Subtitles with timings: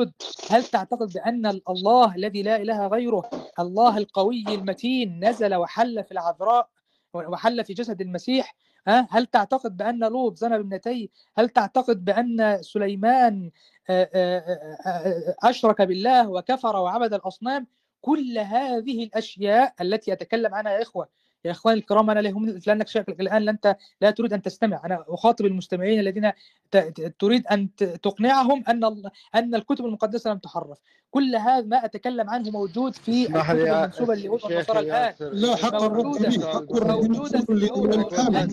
[0.00, 6.12] التجسد هل تعتقد بأن الله الذي لا إله غيره الله القوي المتين نزل وحل في
[6.12, 6.68] العذراء
[7.14, 8.54] وحل في جسد المسيح؟
[8.86, 11.08] هل تعتقد بأن لوط زنى بابنتيه؟
[11.38, 13.50] هل تعتقد بأن سليمان
[13.90, 14.38] آه، آه،
[14.86, 17.66] آه، أشرك بالله وكفر وعبد الأصنام؟
[18.00, 21.08] كل هذه الأشياء التي أتكلم عنها يا إخوة
[21.44, 24.82] يا اخواني الكرام أنا لهم لأنك شكلك الآن انت لا تريد أن تستمع.
[24.84, 26.32] أنا أخاطب المستمعين الذين
[27.18, 28.84] تريد أن تقنعهم أن
[29.34, 30.78] أن الكتب المقدسة لم تحرف.
[31.10, 35.14] كل هذا ما أتكلم عنه موجود في الكتب المنسوبة لليهود والنصارى الآن.
[35.20, 36.28] لا حق موجوده
[36.72, 38.48] موجودة أن سليمان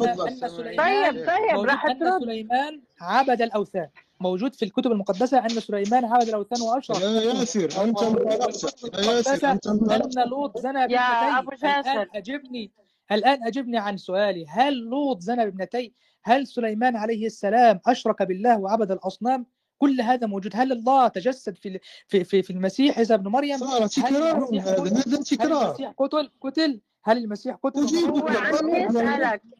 [0.77, 3.87] طيب طيب راح أن سليمان عبد الأوثان.
[4.19, 7.01] موجود في الكتب المقدسة أن سليمان عبد الأوثان وأشرف.
[7.01, 12.07] يا ياسر أنت يا ياسر أنت أن لوط زنى يا أبو جاسر.
[12.15, 12.71] أجبني
[13.11, 14.45] الآن أجبني عن سؤالي.
[14.49, 15.93] هل لوط زنى بابنتي
[16.23, 19.45] هل سليمان عليه السلام أشرك بالله وعبد الأصنام؟
[19.77, 23.87] كل هذا موجود؟ هل الله تجسد في في في, في المسيح عيسى ابن مريم؟ صار
[23.87, 26.81] تكرار هذا تكرار هل المسيح قتل؟ قتل.
[27.03, 28.13] هل المسيح قتل؟ أجيب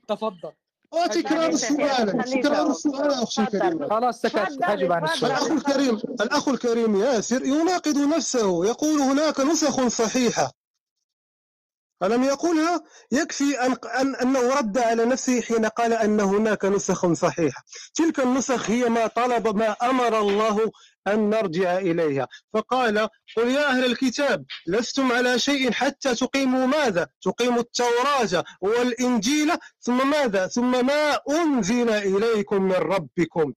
[0.07, 0.51] تفضل.
[0.91, 2.23] وتكرار السؤال.
[2.23, 3.89] تكرار السؤال أخي الكريم.
[3.89, 4.57] خلاص سكت.
[4.61, 10.51] اجب عن السؤال الأخ الكريم الأخ الكريم ياسر يناقض نفسه يقول هناك نسخ صحيحة.
[12.03, 17.63] ألم يقولها؟ يكفي أن, أن أنه رد على نفسه حين قال أن هناك نسخ صحيحة.
[17.95, 20.71] تلك النسخ هي ما طلب ما أمر الله
[21.07, 22.27] أن نرجع إليها.
[22.53, 29.51] فقال قل يا أهل الكتاب لستم على شيء حتى تقيموا ماذا؟ تقيموا التوراة والإنجيل.
[29.81, 33.53] ثم ماذا؟ ثم ما أنزل إليكم من ربكم.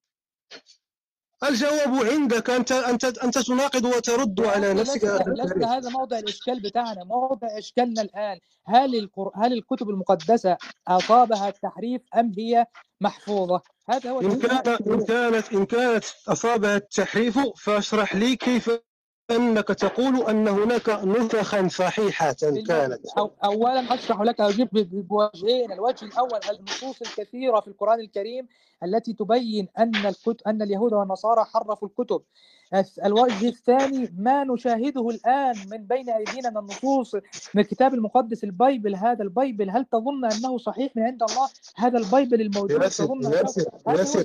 [1.49, 2.51] الجواب عندك.
[2.51, 7.05] أنت أنت أنت تناقض وترد على نفسك لست هذا موضع الإشكال بتاعنا.
[7.05, 9.31] موضع إشكالنا الآن هل القر...
[9.35, 10.57] هل الكتب المقدسة
[10.89, 12.67] اصابها التحريف أم هي
[13.01, 18.71] محفوظة؟ هذا هو إن كانت إن كانت إن كانت أصابها التحريف فاشرح لي كيف
[19.33, 22.33] أنك تقول أن هناك نسخا صحيحة
[22.69, 23.07] كانت.
[23.45, 25.73] اولا أشرح لك أجيب بوجهين.
[25.73, 28.49] الوجه الأول النصوص الكثيرة في القرآن الكريم
[28.85, 32.23] التي تبين أن الكتب أن اليهود والنصارى حرفوا الكتب.
[33.05, 37.15] الوجه الثاني ما نشاهده الآن من بين أيدينا من النصوص
[37.55, 39.71] من الكتاب المقدس ال Bible هذا ال Bible.
[39.71, 44.25] هل تظن أنه صحيح من عند الله؟ هذا ال Bible الموجود ياسر تظن ياسر ياسر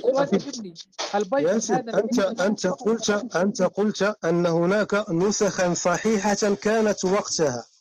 [1.16, 7.75] ال Bible ياسر هذا أنت أنت قلت أنت قلت أن هناك نسخا صحيحة كانت وقتها.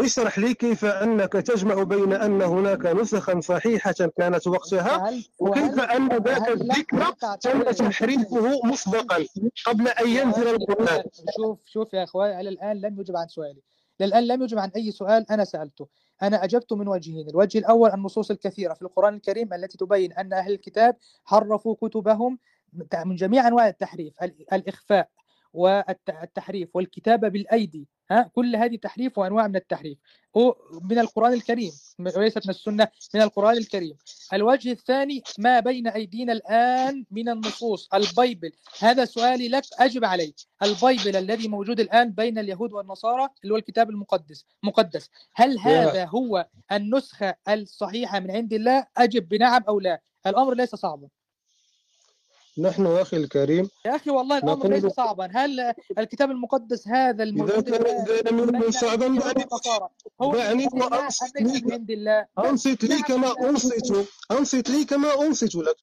[0.00, 6.48] اشرح لي كيف أنك تجمع بين أن هناك نسخا صحيحة كانت وقتها وكيف أن ذاك
[6.48, 9.24] الذكر تم تحريفه مسبقا
[9.66, 11.02] قبل أن ينزل القرآن؟
[11.36, 13.62] شوف شوف يا أخواني على الآن لم يجب عن سؤالي.
[14.00, 15.88] للآن لم يجب عن أي سؤال أنا سألته.
[16.22, 17.28] أنا أجبت من وجهين.
[17.28, 22.38] الوجه الأول النصوص الكثيرة في القرآن الكريم التي تبين أن أهل الكتاب حرفوا كتبهم
[23.04, 24.14] من جميع أنواع التحريف.
[24.52, 25.08] الإخفاء.
[25.54, 29.98] والتحريف والكتابة بالأيدي ها؟ كل هذه تحريف وأنواع من التحريف.
[30.82, 31.72] من القرآن الكريم
[32.16, 33.96] وليست من السنة من القرآن الكريم.
[34.32, 40.32] الوجه الثاني ما بين أيدينا الآن من النصوص ال Bible هذا سؤالي لك أجب عليه
[40.62, 45.10] ال Bible الذي موجود الآن بين اليهود والنصارى اللي هو الكتاب المقدس مقدس.
[45.34, 51.08] هل هذا هو النسخة الصحيحة من عند الله؟ أجب بنعم أو لا؟ الأمر ليس صعبا.
[52.58, 55.28] نحن أخي الكريم يا أخي والله الأمر ليس صعبا.
[55.32, 59.06] هل الكتاب المقدس هذا الموجود إذا كان إذا لم يكن صعبا
[60.18, 65.76] دعني وأنصت لي أنصت لي كما أنصت أنصت لي كما أنصت لك.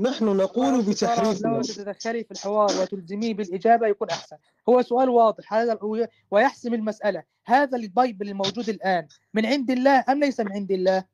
[0.00, 4.36] نحن نقول بتحريف لو تتدخلي في الحوار وتلزميه بالإجابة يكون أحسن.
[4.68, 5.54] هو سؤال واضح.
[5.54, 5.78] هذا
[6.30, 7.22] ويحسم المسألة.
[7.46, 11.04] هذا البايبل الموجود الآن من عند الله أم ليس من عند الله؟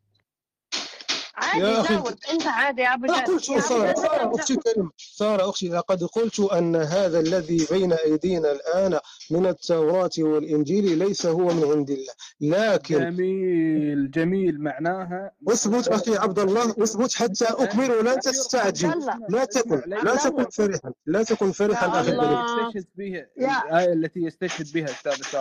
[1.55, 5.69] عادي يا أخي انت عادي يا أبو جاد قلت سارة سارة أختي كريم سارة أختي
[5.69, 8.99] لقد قلت أن هذا الذي بين أيدينا الآن
[9.31, 12.13] من التوراة والإنجيل ليس هو من عند الله.
[12.41, 14.63] لكن جميل جميل.
[14.63, 18.93] معناها اثبت أخي عبد الله اثبت حتى أكمل ولا تستعجل.
[19.29, 22.39] لا تكن لا تكن فرحا لا تكن فرحا أخي الكريم.
[22.75, 25.39] يستشهد بها الآية التي يستشهد بها أستاذ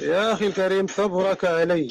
[0.00, 1.88] يا أخي الكريم صبرك علي.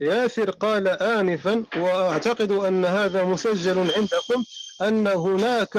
[0.00, 4.44] ياسر قال آنفا وأعتقد أن هذا مسجل عندكم
[4.82, 5.76] أن هناك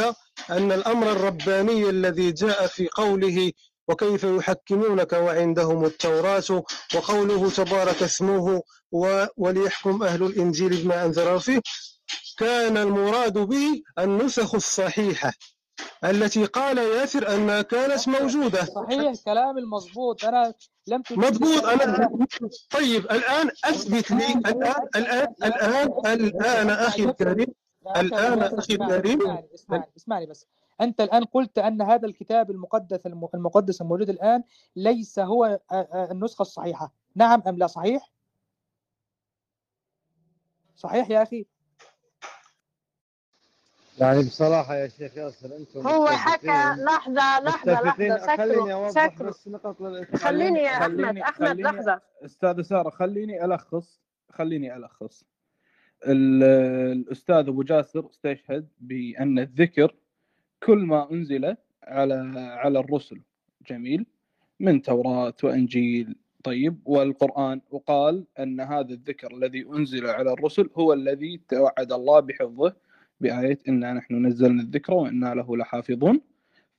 [0.49, 3.51] أن الأمر الرباني الذي جاء في قوله
[3.87, 6.63] وكيف يحكمونك وعندهم التوراة
[6.95, 8.61] وقوله تبارك اسمه
[9.37, 11.61] وليحكم أهل الإنجيل بما أنزل فيه
[12.37, 15.33] كان المراد به النسخ الصحيحة
[16.03, 18.65] التي قال ياسر أنها كانت موجودة.
[18.65, 20.53] صحيح كلام المضبوط أنا
[20.87, 22.09] لم مضبوط أنا
[22.69, 27.47] طيب الآن أثبت لي الآن الآن الآن الآن أخي الكريم
[27.97, 29.21] الآن أخي الكريم.
[29.55, 30.47] اسمعني اسمعني بس.
[30.81, 34.43] أنت الآن قلت أن هذا الكتاب المقدس الم- المقدس الموجود الآن
[34.75, 35.59] ليس هو
[36.11, 36.93] النسخة الصحيحة.
[37.15, 38.11] نعم أم لا صحيح؟
[40.75, 41.45] صحيح يا أخي.
[44.01, 49.47] يعني بصراحة يا شيخ ياسر أنتم هو حكى لحظة لحظة لحظة خليني أوضح سكروا بس
[49.47, 49.77] نقط
[50.15, 52.01] خليني يا أحمد خليني- أحمد خليني- لحظة.
[52.25, 55.23] أستاذ سارة خليني ألخص خليني ألخص.
[56.07, 56.43] ال-
[56.97, 59.95] الأستاذ أبو جاسر استشهد بأن الذكر
[60.63, 63.21] كل ما أنزل على على الرسل.
[63.69, 64.05] جميل.
[64.59, 66.15] من توراة وإنجيل.
[66.43, 66.79] طيب.
[66.85, 72.75] والقرآن وقال أن هذا الذكر الذي أنزل على الرسل هو الذي توعد الله بحفظه
[73.21, 76.21] بآية إنا نحن نزلنا الذكر وإنا له لحافظون.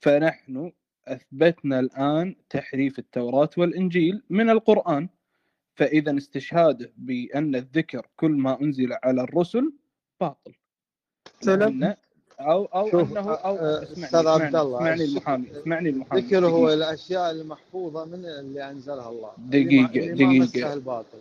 [0.01, 0.73] فنحن
[1.09, 5.09] أثبتنا الآن تحريف التوراة والإنجيل من القرآن.
[5.75, 9.73] فإذا استشهاده بأن الذكر كل ما أنزل على الرسل
[10.21, 10.53] باطل.
[11.41, 11.81] سلام.
[11.81, 11.97] لأن-
[12.41, 16.21] أو أو شوف، آه، اسمعني أستاذ عبد الله، اسمعني المحامي اسمعني المحامي.
[16.21, 16.73] الذكر هو.
[16.73, 19.33] الأشياء المحفوظة من اللي أنزلها الله.
[19.39, 20.73] دقيقة، دقيقة.
[20.73, 21.19] الباطل.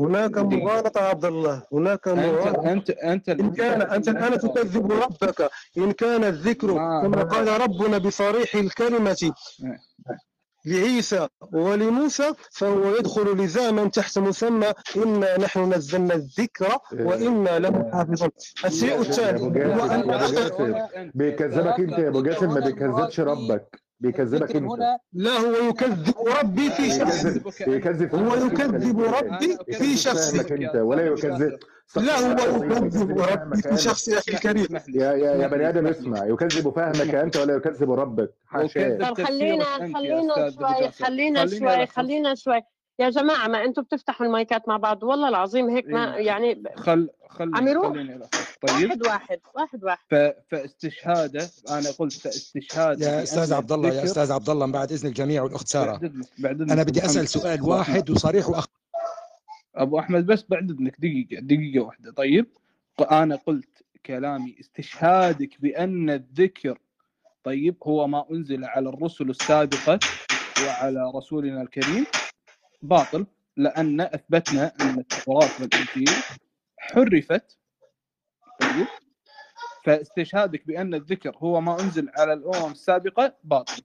[0.00, 1.62] هناك مغالطة عبد الله.
[1.72, 2.72] هناك انت مغالطة.
[2.72, 5.50] انت انت إن كان أنت الآن تكذب ربك.
[5.78, 9.32] إن كان الذكر ما- كما قال ربنا بصريح الكلمة
[10.66, 18.28] لعيسى ولموسى فهو يدخل لزاما تحت مسمى إنا نحن نزلنا الذكر وإنا له حافظون.
[18.64, 19.90] الشيء الثاني يا أبو
[21.14, 23.82] بيكذبك أنت يا أبو جاسم ما بيكذبش ربك.
[24.00, 29.00] بيكذبك انت هنا لا هو يكذب ربي في شخصي بيكذب بيكذب هو يكذب.
[29.00, 31.58] ربي في شخصي فهمك انت ولا يكذب.
[31.96, 34.66] لا هو يكذب ربي في شخصي يا أخي الكريم.
[34.88, 36.24] يا يا يا بني آدم اسمع.
[36.24, 38.34] يكذب فهمك أنت ولا يكذب ربك.
[38.46, 38.98] حاشاة.
[38.98, 42.60] طب خلينا خلينا شوي خلينا شوي خلينا شوي.
[42.98, 45.02] يا جماعة ما أنتم بتفتحوا المايكات مع بعض.
[45.02, 46.26] والله العظيم هيك ما إيه.
[46.26, 47.92] يعني خل خل عم يروح؟
[48.60, 48.88] طيب.
[48.90, 49.98] واحد واحد واحد واحد.
[50.10, 50.14] ف...
[50.50, 55.42] فاستشهاده أنا قلت فاستشهاده يا أستاذ عبد الله يا أستاذ عبد الله بعد إذن الجميع
[55.42, 57.28] والاخت ساره بعد إذنك- بعد إذنك أنا بدي أسأل.
[57.28, 58.66] سؤال واحد وصريح واخ
[59.74, 62.12] أبو أحمد بس بعد إذنك دقيقة دقيقة واحدة.
[62.12, 62.46] طيب
[63.10, 66.78] أنا قلت كلامي استشهادك بأن الذكر
[67.44, 69.98] طيب هو ما أنزل على الرسل السابقة
[70.66, 72.06] وعلى رسولنا الكريم.
[72.82, 76.14] باطل لأن أثبتنا أن التوراة والإنجيل
[76.78, 77.58] حرفت
[78.70, 78.86] طيب
[79.84, 83.82] فاستشهادك بأن الذكر هو ما أنزل على الأمم السابقة باطل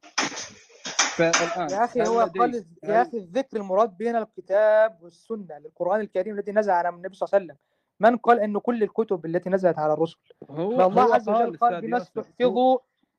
[1.15, 6.51] فالآن يا أخي هو قال يا أخي الذكر المراد بين الكتاب والسنة للقرآن الكريم الذي
[6.51, 7.57] نزل على النبي صلى الله عليه وسلم
[7.99, 10.17] من قال انه كل الكتب التي نزلت على الرسل
[10.49, 11.97] هو الله هو عز وجل قال بما.
[11.97, 12.77] استحفظوا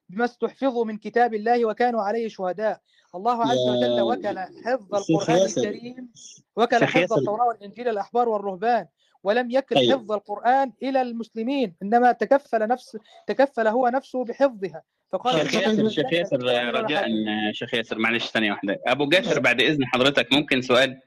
[0.08, 2.80] بما استحفظوا من كتاب الله وكانوا عليه شهداء
[3.14, 5.60] الله عز وجل وكل حفظ ياسر.
[5.60, 6.12] الكريم
[6.56, 7.18] وكل حفظ ياسر.
[7.18, 8.86] التوراة والإنجيل الأحبار والرهبان
[9.26, 9.92] ولم يكل طيب.
[9.92, 12.96] حفظ القرآن إلى المسلمين إنما تكفل نفس
[13.26, 14.82] تكفل هو نفسه بحفظها.
[15.12, 16.42] فقال شيخ ياسر شيخ ياسر
[16.74, 17.08] رجاء
[17.52, 18.78] شيخ ياسر معلش ثانية واحدة.
[18.86, 21.00] أبو جاسر بعد إذن حضرتك ممكن سؤال؟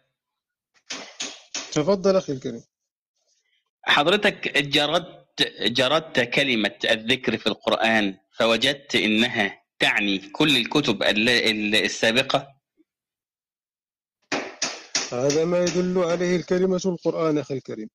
[1.71, 2.63] تفضل أخي الكريم.
[3.83, 12.47] حضرتك جردت جردت كلمة الذكر في القرآن فوجدت إنها تعني كل الكتب ال- ال- السابقة؟
[15.13, 17.89] هذا ما يدل عليه الكلمة القرآن أخي الكريم.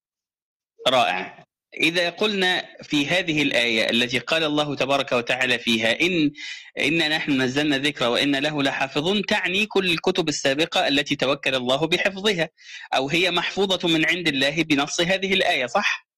[0.88, 1.44] رائع.
[1.80, 6.30] إذا قلنا في هذه الآية التي قال الله تبارك وتعالى فيها إن
[6.78, 12.48] إن نحن نزلنا الذكر وإن له لحافظون تعني كل الكتب السابقة التي توكل الله بحفظها
[12.94, 16.08] أو هي محفوظة من عند الله بنص هذه الآية صح؟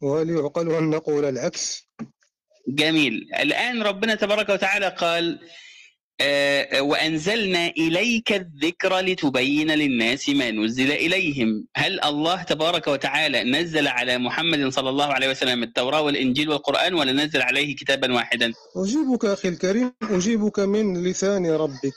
[0.00, 1.88] وهل يعقل أن نقول العكس.
[2.68, 3.28] جميل.
[3.38, 5.40] الآن ربنا تبارك وتعالى قال
[6.80, 11.66] وأنزلنا إليك الذكر لتبين للناس ما نزل إليهم.
[11.76, 17.12] هل الله تبارك وتعالى نزل على محمد صلى الله عليه وسلم التوراة والإنجيل والقرآن ولا
[17.12, 21.94] نزل عليه كتابا واحدا؟ أجيبك أخي الكريم أجيبك من لسان ربك.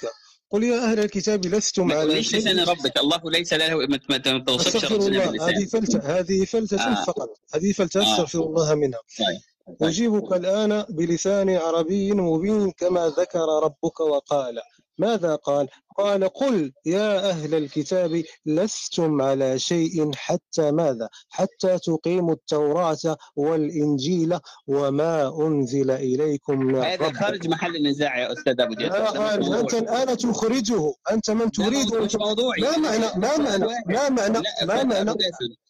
[0.52, 2.98] قل يا أهل الكتاب لستم على تقوليش لسان ربك.
[2.98, 5.50] الله ليس له ما توصفش ربنا الله.
[5.50, 7.06] هذه فلتة هذه فلتة آه.
[7.06, 7.30] فقط.
[7.56, 8.14] هذه فلتة آه.
[8.14, 9.00] أستغفر الله منها.
[9.20, 9.51] طيب.
[9.82, 14.60] أجيبك الآن بلسان عربي مبين كما ذكر ربك وقال.
[14.98, 23.18] ماذا قال؟ قال قل يا أهل الكتاب لستم على شيء حتى ماذا؟ حتى تقيموا التوراة
[23.36, 29.44] والإنجيل وما أنزل إليكم من هذا خارج محل النزاع يا أستاذ أبو خارج.
[29.44, 29.60] موضوع.
[29.60, 30.94] أنت الآن تخرجه.
[31.12, 32.62] أنت من تريد مش موضوعي.
[32.62, 35.14] ما معنى ما معنى ما معنى ما معنى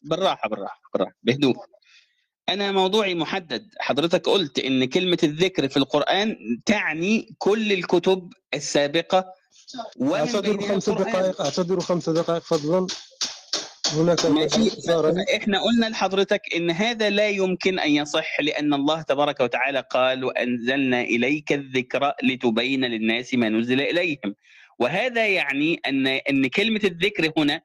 [0.03, 1.15] بالراحة بالراحة بالراحة.
[1.23, 1.55] بهدوء.
[2.53, 3.67] أنا موضوعي محدد.
[3.79, 8.33] حضرتك قلت إن كلمة الذكر في القرآن تعني كل الكتب
[10.01, 12.87] أعتذر بينها خمس دقائق أعتذر خمس دقائق فضلا.
[13.93, 14.25] هناك
[15.35, 21.01] إحنا قلنا لحضرتك إن هذا لا يمكن أن يصح لأن الله تبارك وتعالى قال وأنزلنا
[21.01, 24.35] إليك الذكر لتبين للناس ما نزل إليهم
[24.79, 27.61] وهذا يعني ان إن كلمة الذكر هنا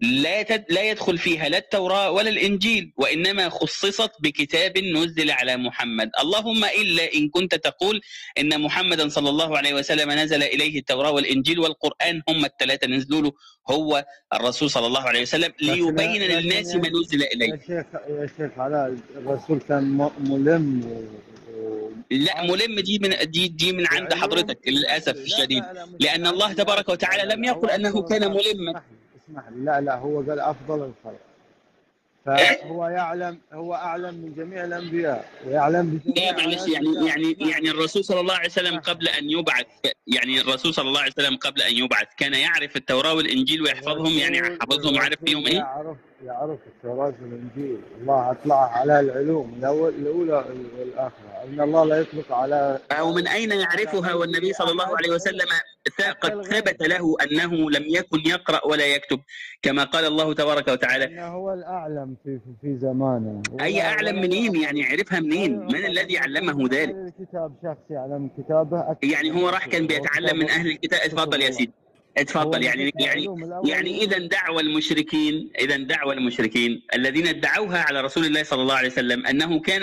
[0.00, 6.10] لا تد لا يدخل فيها لا التوراة ولا الإنجيل وإنما خصصت بكتاب نزل على محمد.
[6.20, 8.00] اللهم إلا إن كنت تقول
[8.38, 13.32] إن محمدا صلى الله عليه وسلم نزل إليه التوراة والإنجيل والقرآن هم الثلاثة نزلوا له
[13.70, 14.04] هو
[14.34, 17.50] الرسول صلى الله عليه وسلم ليبين للناس ما نزل إليه.
[17.52, 21.90] يا شيخ يا شيخ علاء الرسول كان ملم و...
[22.10, 25.92] لا ملم دي من دي دي من عند حضرتك للأسف لا، الشديد لا، لا، مش
[26.00, 26.52] لأن من الله.
[26.52, 28.30] تبارك وتعالى لم يقل أفضل كان.
[28.30, 28.82] ملما.
[29.30, 31.20] اسمح لي لا لا هو قال أفضل الخلق
[32.26, 37.06] فهو يعلم هو أعلم من جميع الأنبياء ويعلم بجميع لا معلش يعني.
[37.06, 37.70] يعني يعني.
[37.70, 39.66] الرسول صلى الله عليه وسلم قبل أن يبعث
[40.06, 44.58] يعني الرسول صلى الله عليه وسلم قبل أن يبعث كان يعرف التوراة والإنجيل ويحفظهم يعني
[44.60, 45.96] حفظهم الرسول فيهم إيه يعرف
[46.26, 47.80] يعرف التوراة والإنجيل.
[48.00, 50.44] الله أطلع على العلوم الأول الأولى
[50.78, 51.44] والآخرة.
[51.48, 55.46] إن الله لا يطلق على أو من أين يعرفها؟ والنبي صلى الله عليه وسلم
[56.20, 59.20] قد ثبت له أنه لم يكن يقرأ ولا يكتب
[59.62, 61.20] كما قال الله تبارك وتعالى.
[61.20, 63.42] هو الأعلم في في, زمانه.
[63.60, 64.56] أي أعلم منين.
[64.56, 65.86] يعني عرفها منين؟ ولا من.
[65.86, 69.86] الذي علمه ذلك؟ الكتاب شخص يعلم كتابه يعني هو راح كان.
[69.86, 71.00] بيتعلم من أهل الكتاب.
[71.00, 71.72] اتفضل يا سيدي.
[72.18, 72.62] اتفضل.
[72.62, 78.24] يعني يعني العلوم الأول يعني اذا دعوى المشركين اذا دعوى المشركين الذين ادعوها على رسول
[78.24, 79.82] الله صلى الله عليه وسلم أنه كان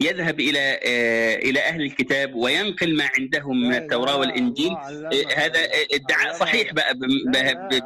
[0.00, 4.70] يذهب إلى آه، إلى أهل الكتاب وينقل ما عندهم من التوراه لا، والإنجيل.
[4.72, 5.60] آه، هذا
[5.92, 6.32] ادعاء.
[6.38, 6.72] صحيح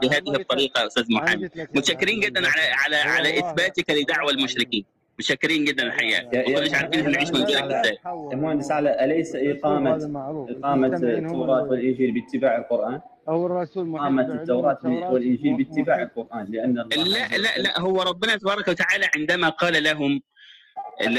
[0.02, 1.68] بهذه الطريقة أستاذ محمد.
[1.74, 4.84] متشكرين جدا على على على إثباتك لدعوى المشركين.
[5.18, 6.42] متشكرين جدا الحقيقة.
[6.42, 7.98] كناش عارفين هنعيش من غيرك إزاي
[8.32, 10.50] يا مهندس على أليس إقامة هذا معروف.
[10.50, 15.52] إقامة المستمعين هم التوراة اللي- والإنجيل باتباع القرآن؟ أو الرسول محب إقامة بعلوم التوراة والإنجيل
[15.52, 16.10] م- باتباع
[16.48, 20.20] لأن الله لا لا لا هو ربنا تبارك وتعالى عندما قال لهم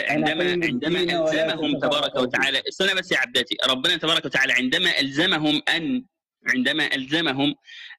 [0.09, 2.15] عندما عندما ألزمهم تبارك.
[2.15, 2.61] وتعالى.
[2.69, 3.57] استنى بس يا عبداتي.
[3.69, 6.03] ربنا تبارك وتعالى عندما ألزمهم أن
[6.47, 7.55] عندما ألزمهم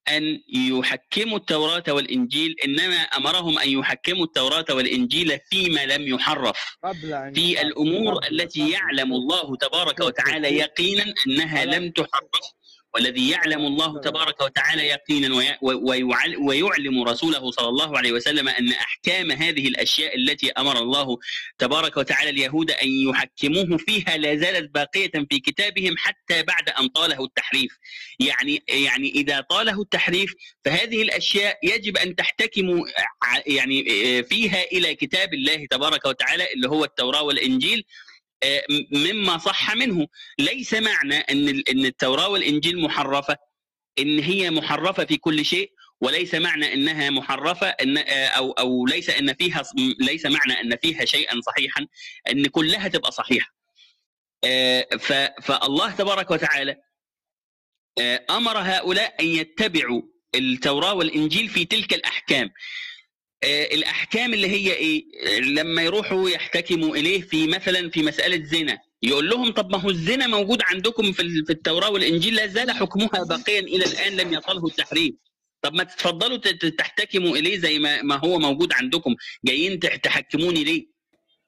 [0.09, 6.77] أن يحكموا التوراة والإنجيل إنما أمرهم أن يحكموا التوراة والإنجيل فيما لم يحرف
[7.29, 7.69] أن في قبل-
[8.31, 8.71] التي.
[8.71, 12.31] يعلم الله تبارك وتعالى يقينا أنها لم تحرف
[12.95, 18.69] والذي يعلم الله تبارك وتعالى يقينا وي- ويعل- ويعلم رسوله صلى الله عليه وسلم أن
[18.73, 21.19] أحكام هذه الأشياء التي أمر الله
[21.59, 27.25] تبارك وتعالى اليهود أن يحكموه فيها لا زالت باقية في كتابهم حتى بعد أن طاله
[27.25, 27.73] التحريف.
[28.21, 30.35] يعني يعني إذا طاله التحريف
[30.65, 32.81] فهذه الأشياء يجب أن تحتكم
[33.23, 33.85] ع- يعني
[34.23, 37.85] فيها إلى كتاب الله تبارك وتعالى اللي هو التوراة والإنجيل آه،
[38.93, 40.07] مما صح منه.
[40.39, 43.37] ليس معنى إن إن التوراة والإنجيل محرفة
[43.99, 49.11] إن هي محرفة في كل شيء وليس معنى إنها محرفة ان آه، أو أو ليس
[49.11, 49.63] إن فيها
[50.01, 51.87] ليس معنى إن فيها شيئا صحيحا
[52.31, 53.55] إن كلها تبقى صحيحة.
[54.45, 54.87] آه،
[55.43, 56.77] فالله تبارك وتعالى
[57.99, 60.03] آه، أمر هؤلاء أن يتبعوا
[60.35, 62.47] التوراة والإنجيل في تلك الأحكام.
[62.47, 62.53] آه،
[63.47, 69.29] الأحكام اللي هي إيه؟ آه، لما يروحوا يحتكموا إليه في مثلا في مسألة زنا يقول
[69.31, 73.25] لهم طب ما هو الزنا موجود عندكم في ال- في التوراة والإنجيل لا زال حكمها
[73.29, 75.17] باقيا إلى الآن لم يطله التحريم.
[75.63, 76.37] طب ما تتفضلوا
[76.79, 79.15] تحتكموا إليه زي ما ما هو موجود عندكم.
[79.45, 80.87] جايين تح- تحكموني ليه؟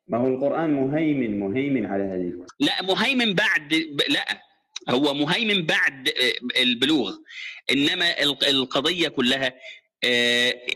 [0.09, 2.47] ما هو القرآن مهيمن مهيمن على هذه.
[2.61, 3.75] لا مهيمن بعد
[4.09, 4.43] لا
[4.89, 7.15] هو مهيمن بعد آه، البلوغ.
[7.73, 9.53] إنما الق- القضية كلها آه،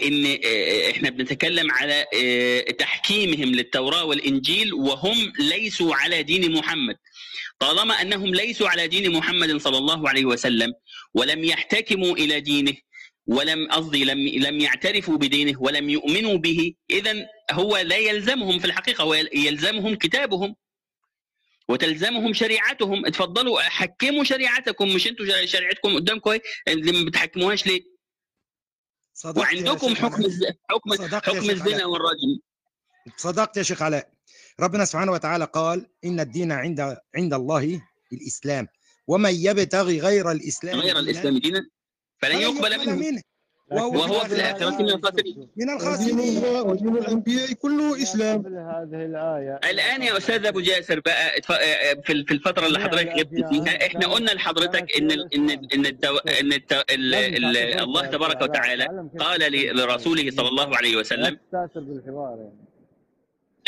[0.02, 6.96] إن آه، إحنا بنتكلم على آه، تحكيمهم للتوراة والإنجيل وهم ليسوا على دين محمد.
[7.58, 10.72] طالما أنهم ليسوا على دين محمد صلى الله عليه وسلم
[11.14, 12.72] ولم يحتكموا إلى دينه
[13.26, 19.02] ولم قصدي لم لم يعترفوا بدينه ولم يؤمنوا به اذا هو لا يلزمهم في الحقيقة
[19.04, 20.56] هو يلزمهم كتابهم
[21.68, 23.06] وتلزمهم شريعتهم.
[23.06, 27.89] اتفضلوا حكموا شريعتكم مش أنتوا شريعتكم قدامكم اهي اللي ما بتحكموهاش ليه؟
[29.20, 30.22] صدقت وعندكم حكم.
[30.70, 31.86] حكم حكم الزنا.
[31.86, 32.40] والرجم.
[33.16, 34.10] صدقت يا شيخ علاء.
[34.60, 38.68] ربنا سبحانه وتعالى قال إن الدين عند عند الله الإسلام.
[39.06, 41.60] ومن يبتغي غير الإسلام غير دينا الإسلام دينا
[42.18, 43.22] فلن يقبل منه.
[43.72, 49.04] وهو, وهو في الآخرة الاخره من الخاسرين من ودين الخاسرين ودين الأنبياء كله إسلام هذه
[49.04, 51.42] الآية الان يا أستاذ ابو جاسر بقى
[52.04, 55.74] في في الفترة اللي حضرتك غبت فيها إحنا قلنا لحضرتك ال- ال-.
[55.74, 56.16] ان التو...
[56.90, 57.14] ال...
[57.14, 57.56] ال...
[57.80, 58.84] الله تبارك وتعالى
[59.18, 61.38] قال ل- لرسوله صلى الله عليه لا وسلم
[61.76, 62.69] بالحوار يعني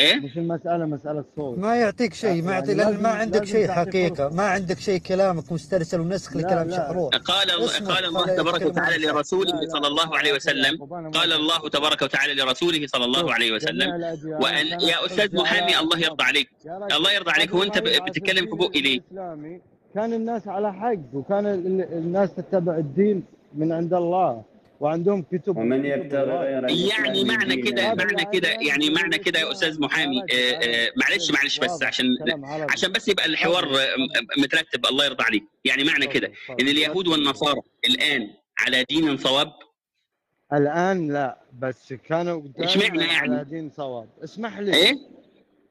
[0.01, 1.59] إيه؟ مش المسألة مسألة صوت.
[1.59, 4.29] ما يعطيك شيء ما يعني يعطي لأن ما عندك شيء حقيقة.
[4.29, 6.77] ما عندك شيء كلامك مسترسل ونسخ لا، لكلام لا.
[6.77, 7.11] شحرور.
[7.17, 7.51] قال
[7.89, 10.85] قال الله تبارك وتعالى لرسوله صلى الله عليه وسلم.
[11.11, 11.69] قال الله.
[11.69, 13.91] تبارك وتعالى لرسوله صلى الله عليه وسلم.
[14.43, 16.25] وان يا أستاذ محامي الله يرضى.
[16.25, 16.49] عليك.
[16.97, 17.49] الله يرضى عليك.
[17.51, 19.01] قبل هو أنت ما يبعث بتتكلم في بقي ليه؟
[19.95, 24.52] كان الناس على حق وكان ال- الناس تتبع الدين من عند الله.
[24.83, 26.23] وعندهم كتب ومن يبتغي.
[26.23, 29.53] غير يعني معنى كده معنى كده يعني معنى كده يا.
[29.53, 32.07] أستاذ محامي آه، آه، معلش معلش بس عشان.
[32.71, 33.97] عشان بس يبقى الحوار آه،.
[34.39, 36.33] مترتب الله يرضى عليك يعني معنى كده.
[36.61, 39.53] إن اليهود والنصارى الآن على دين صواب
[40.53, 44.95] الآن لا بس كانوا اشمعنى يعني؟ على دين صواب اسمح لي إيه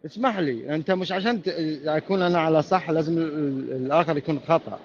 [0.05, 1.41] اسمح لي أنت مش عشان
[1.85, 4.79] أكون أنا على صح لازم ال- ال- الآخر يكون خطأ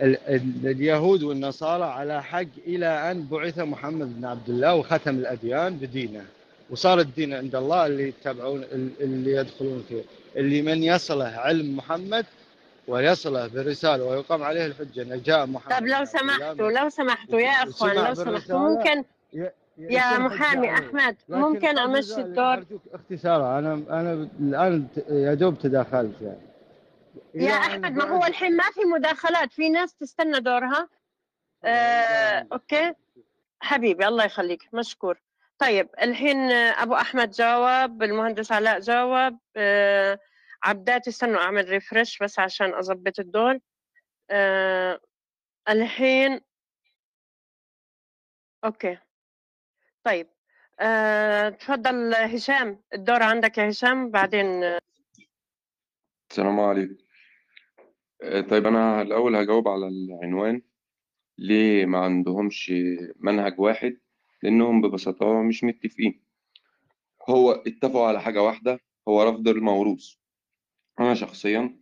[0.00, 6.24] اليهود والنصارى على حق إلى أن بعث محمد بن عبد الله وختم الأديان بدينه.
[6.70, 10.02] وصار الدين عند الله اللي يتبعون ال- اللي يدخلون فيه.
[10.36, 12.26] اللي من يصله علم محمد
[12.88, 15.78] ويصله بالرساله ويقام عليه الحجة ان جاء محمد.
[15.78, 19.04] طب لو سمحتوا لو سمحتوا يا أخوان وسمع لو سمحتوا بالرسالة ممكن
[19.78, 26.14] يا محامي لكن ممكن ذلك الدور؟ أرجوك اختصارا أنا أنا الآن ت- يا دوب تداخلت
[26.22, 26.36] يعني.
[26.36, 26.53] إلى
[27.34, 30.88] يا أحمد ما هو الحين ما في مداخلات في ناس تستنى دورها.
[31.64, 32.94] آه، أوكي.
[33.60, 34.74] حبيبي الله يخليك.
[34.74, 35.20] مشكور.
[35.58, 39.38] طيب الحين أبو أحمد جاوب المهندس علاء جاوب.
[39.56, 40.18] آه،
[40.62, 43.58] عبدات استنوا أعمل refresh بس عشان اضبط الدور.
[44.30, 45.00] آه،
[45.68, 46.40] الحين
[48.64, 48.98] okay.
[50.04, 50.28] طيب
[50.80, 52.82] آه، تفضل هشام.
[52.94, 54.80] الدور عندك يا هشام بعدين آه،
[56.30, 57.03] السلام عليكم.
[58.24, 60.62] آه، طيب أنا الأول هجاوب على العنوان.
[61.38, 62.72] ليه ما عندهمش
[63.16, 63.96] منهج واحد؟
[64.42, 66.22] لأنهم ببساطة مش متفقين.
[67.30, 70.14] هو اتفقوا على حاجة واحدة هو رفض الموروث.
[71.00, 71.80] أنا شخصيا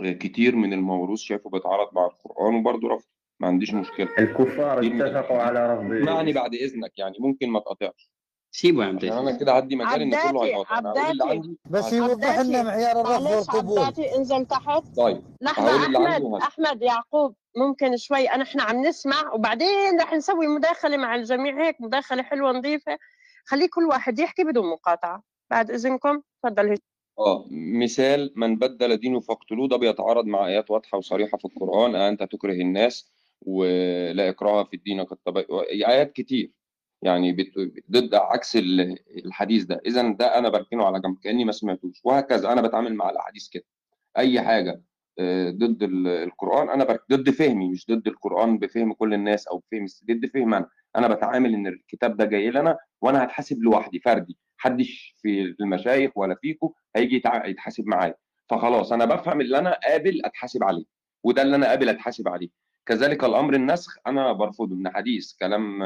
[0.00, 3.08] آه، كتير من الموروث شايفه بيتعارض مع القرآن وبرضه رفض.
[3.40, 4.08] ما عنديش مشكلة.
[4.18, 8.09] الكفار من اتفقوا على رفض اسمعني بعد إذنك يعني ممكن ما تقاطعش.
[8.52, 11.92] سيبه يا عم أنا كده هدي مجال إن كله هيقاطع أنا هقول اللي عندي بس.
[11.92, 15.22] يوضح لنا معيار الرفض معلش والقبول عبداتي انزل تحت طيب
[15.58, 16.48] عندي أحمد وهسيب.
[16.48, 21.80] أحمد يعقوب ممكن شوي أنا إحنا عم نسمع وبعدين رح نسوي مداخلة مع الجميع هيك
[21.80, 22.98] مداخلة حلوة نظيفة.
[23.44, 25.22] خلي كل واحد يحكي بدون مقاطعة.
[25.50, 26.76] بعد إذنكم تفضل.
[27.18, 27.44] آه
[27.82, 32.52] مثال من بدل دينه فاقتلوه ده بيتعارض مع آيات واضحة وصريحة في القرآن أنت تكره
[32.52, 33.10] الناس
[33.42, 35.44] ولا إكراه في الدين قد تبين.
[35.86, 36.52] آيات كتير.
[37.02, 37.32] يعني
[37.90, 39.80] ضد عكس ال- الحديث ده.
[39.86, 42.00] اذا ده أنا بركنه على جنب كأني ما سمعتوش.
[42.04, 43.64] وهكذا أنا بتعامل مع الأحاديث كده.
[44.18, 44.82] أي حاجة
[45.18, 49.62] آه، ضد ال- القرآن أنا برك ضد فهمي مش ضد القرآن بفهم كل الناس أو
[49.72, 50.68] بفهم ضد فهم أنا.
[50.96, 54.38] أنا بتعامل إن الكتاب ده جاي لنا وأنا هتحاسب لوحدي فردي.
[54.58, 58.14] محدش في المشايخ ولا فيكم هيجي يتحاسب معايا.
[58.50, 60.84] فخلاص أنا بفهم اللي أنا قابل أتحاسب عليه.
[61.24, 62.48] وده اللي أنا قابل أتحاسب عليه.
[62.86, 65.82] كذلك الأمر النسخ أنا برفضه من حديث كلام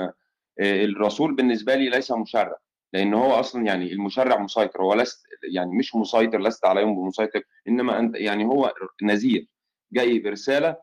[0.60, 2.56] الرسول بالنسبة لي ليس مشرع
[2.92, 7.98] لأن هو أصلا يعني المشرع مسيطر هو لست يعني مش مسيطر لست عليهم بمسيطر إنما
[7.98, 9.46] أنت يعني هو نذير
[9.92, 10.76] جاي برسالة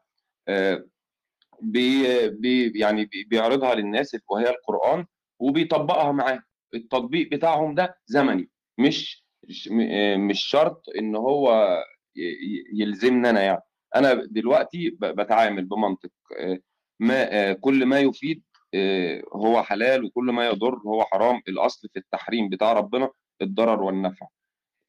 [0.47, 0.85] آه،
[1.61, 5.05] بي بي يعني بي- بيعرضها للناس وهي القرآن
[5.39, 6.43] وبيطبقها معاه.
[6.73, 11.77] التطبيق بتاعهم ده زمني مش مش- شرط إن هو
[12.73, 13.61] يلزمنا أنا يعني.
[13.95, 16.59] أنا دلوقتي بتعامل بمنطق آه،
[16.99, 18.50] ما آه، كل ما يفيد آه،
[19.33, 21.41] هو حلال وكل ما يضر هو حرام.
[21.47, 23.09] الأصل في التحريم بتاع ربنا
[23.41, 24.27] الضرر والنفع.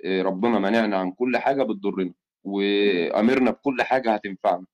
[0.05, 2.13] آه، ربنا منعنا عن كل حاجة بتضرنا
[2.45, 4.67] وأمرنا بكل حاجة هتنفعنا.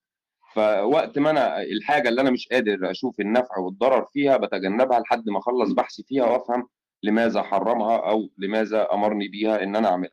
[0.54, 5.38] فوقت ما أنا الحاجة اللي أنا مش قادر أشوف النفع والضرر فيها بتجنبها لحد ما
[5.38, 6.68] أخلص بحثي فيها وأفهم
[7.02, 10.12] لماذا حرمها أو لماذا أمرني بيها إن أنا أعملها.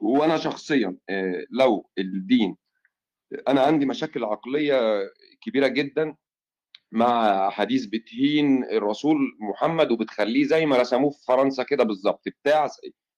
[0.00, 2.56] وأنا شخصيا آه، لو الدين
[3.48, 4.78] أنا عندي مشاكل عقلية
[5.40, 6.14] كبيرة جدا
[6.92, 12.68] مع حديث بتهين الرسول محمد وبتخليه زي ما رسموه في فرنسا كده بالظبط بتاع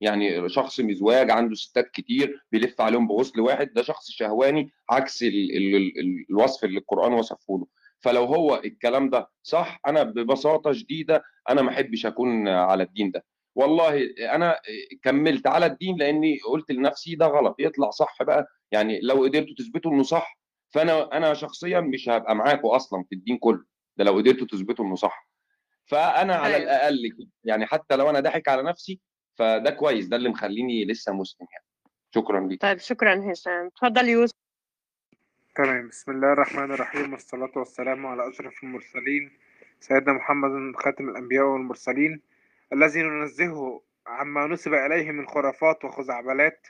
[0.00, 5.56] يعني شخص مزواج عنده ستات كتير بيلف عليهم بغسل واحد ده شخص شهواني عكس ال
[5.56, 7.66] ال ال الوصف اللي القرآن وصفه له.
[8.00, 13.24] فلو هو الكلام ده صح أنا ببساطة شديدة أنا ما أحبش أكون على الدين ده.
[13.54, 14.56] والله أنا
[15.02, 18.46] كملت على الدين لأني قلت لنفسي ده غلط يطلع صح بقى.
[18.72, 20.39] يعني لو قدرتوا تثبتوا إنه صح
[20.70, 23.64] فأنا أنا شخصيا مش هبقى معاكم أصلا في الدين كله
[23.96, 25.28] ده لو قدرتوا تثبتوا إنه صح.
[25.86, 26.64] فأنا على أيوة.
[26.66, 29.00] الأقل يعني حتى لو أنا ضاحك على نفسي
[29.38, 31.64] فده كويس ده اللي مخليني لسه مسلم يعني.
[32.14, 32.60] شكرا ليك.
[32.62, 33.68] طيب شكرا هشام.
[33.68, 34.34] تفضل يوسف.
[35.56, 35.88] تمام.
[35.88, 39.30] بسم الله الرحمن الرحيم والصلاة والسلام على أشرف المرسلين
[39.80, 42.22] سيدنا محمد خاتم الأنبياء والمرسلين
[42.72, 46.66] الذي ننزهه عما نسب إليه من خرافات وخزعبلات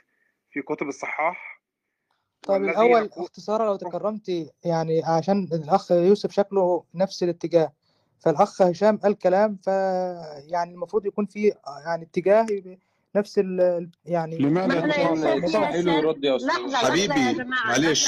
[0.51, 1.50] في كتب الصحاح
[2.47, 7.71] طيب الأول يقول اختصارا لو تكرمتي يعني عشان الأخ يوسف شكله نفس الاتجاه
[8.19, 9.67] فالأخ هشام قال كلام ف
[10.47, 11.53] يعني المفروض يكون في
[11.85, 12.45] يعني اتجاه
[13.15, 16.37] نفس ال يعني لماذا ياسر يرد يا
[16.71, 18.07] يا حبيبي معلش.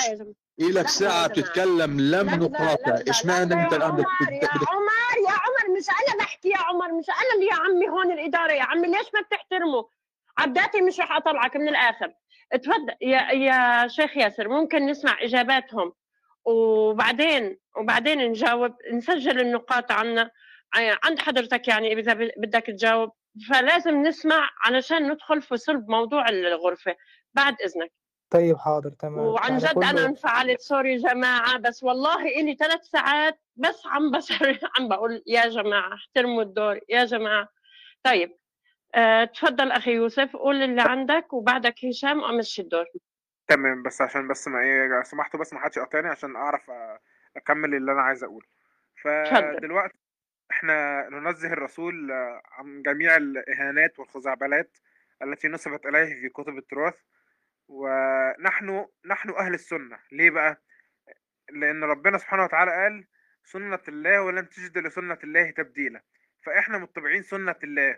[0.60, 3.00] إلك ساعة بتتكلم لم نقاطع.
[3.10, 4.00] اشمعنى لحظة انت يا عمر
[4.32, 8.12] يا عمر يا عمر مش أنا بحكي يا عمر مش أنا اللي يا عمي هون
[8.12, 9.84] الإدارة يا عمي ليش ما بتحترموا
[10.38, 12.14] عبداتي مش رح أطلعك من الآخر.
[12.52, 12.94] اتفضل.
[13.02, 15.94] يا يا شيخ ياسر ممكن نسمع إجاباتهم.
[16.46, 20.32] وبعدين وبعدين نجاوب نسجل النقاط عنا.
[21.04, 23.12] عند حضرتك يعني إذا بدك تجاوب.
[23.50, 26.96] فلازم نسمع علشان ندخل في صلب موضوع الغرفة
[27.34, 27.92] بعد إذنك.
[28.30, 29.20] طيب حاضر تمام.
[29.20, 30.62] وعن يعني جد أنا انفعلت.
[30.62, 34.36] سوري جماعة بس والله إلي ثلاث ساعات بس عم بصر
[34.80, 36.80] عم بقول يا جماعة احترموا الدور.
[36.90, 37.48] يا جماعة.
[38.04, 38.38] طيب
[38.96, 42.86] آه، تفضل أخي يوسف قول اللي عندك وبعدك هشام وامشي الدور.
[43.48, 46.72] تمام بس عشان بس ما إيه سمحتوا بس ما حدش يقاطعني عشان أعرف
[47.38, 48.48] أكمل اللي أنا عايز أقوله.
[49.04, 49.98] فدلوقتي
[50.52, 52.12] إحنا ننزه الرسول
[52.52, 54.78] عن جميع الإهانات والخزعبلات
[55.24, 56.96] التي نسبت إليه في كتب التراث
[57.68, 60.00] ونحن نحن أهل السنة.
[60.12, 60.62] ليه بقى؟
[61.50, 63.08] لأن ربنا سبحانه وتعالى قال
[63.44, 66.02] سنة الله ولن تجد لسنة الله تبديلا.
[66.46, 67.98] فإحنا متبعين سنة الله.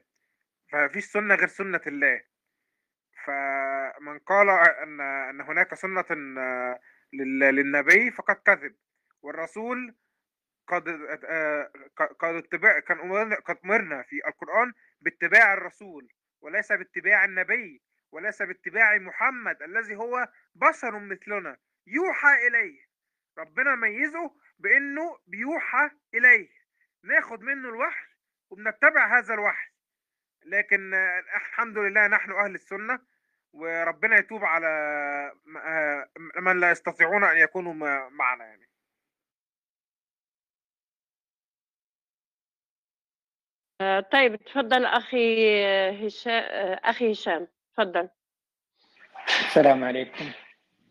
[0.71, 2.21] فمفيش سنة غير سنة الله.
[3.25, 5.73] فمن قال ان أن هناك
[7.13, 8.75] لل- للنبي فقد كذب.
[9.21, 9.95] والرسول
[10.67, 10.87] قد
[11.25, 11.71] آه،
[12.19, 19.61] قد اتباع كان قد أمرنا في القرآن باتباع الرسول وليس باتباع النبي وليس باتباع محمد
[19.61, 21.57] الذي هو بشر مثلنا.
[21.87, 22.85] يوحى إليه.
[23.37, 26.49] ربنا ميزه بأنه بيوحى إليه.
[27.03, 28.07] ناخد منه الوحي
[28.49, 29.74] وبنتبع هذا الوحي.
[30.45, 32.99] لكن آه، الحمد لله نحن أهل السنة
[33.53, 34.67] وربنا يتوب على
[35.45, 36.09] م- آه،
[36.41, 37.73] من لا يستطيعون أن يكونوا
[38.09, 38.69] معنا يعني.
[43.81, 45.35] آه، طيب تفضل أخي
[46.07, 46.43] هشام
[46.83, 48.09] أخي هشام تفضل.
[49.27, 50.25] السلام عليكم.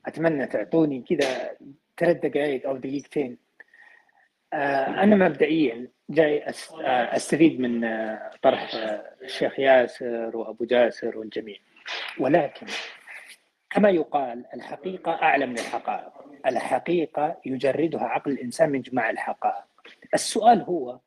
[0.06, 1.56] أتمنى تعطوني كذا
[1.98, 3.43] ثلاث دقائق أو دقيقتين.
[4.54, 8.70] آه، أنا مبدئيا جاي آه، أستفيد من آه، طرح
[9.22, 11.56] الشيخ ياسر وأبو جاسر والجميع.
[12.20, 12.66] ولكن
[13.70, 16.12] كما يقال الحقيقة أعلى من الحقائق.
[16.46, 19.64] الحقيقة يجردها عقل الإنسان من جماع الحقائق.
[20.14, 20.98] السؤال هو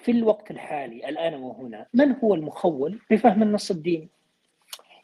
[0.00, 4.08] في الوقت الحالي الآن وهنا من هو المخول بفهم النص الديني؟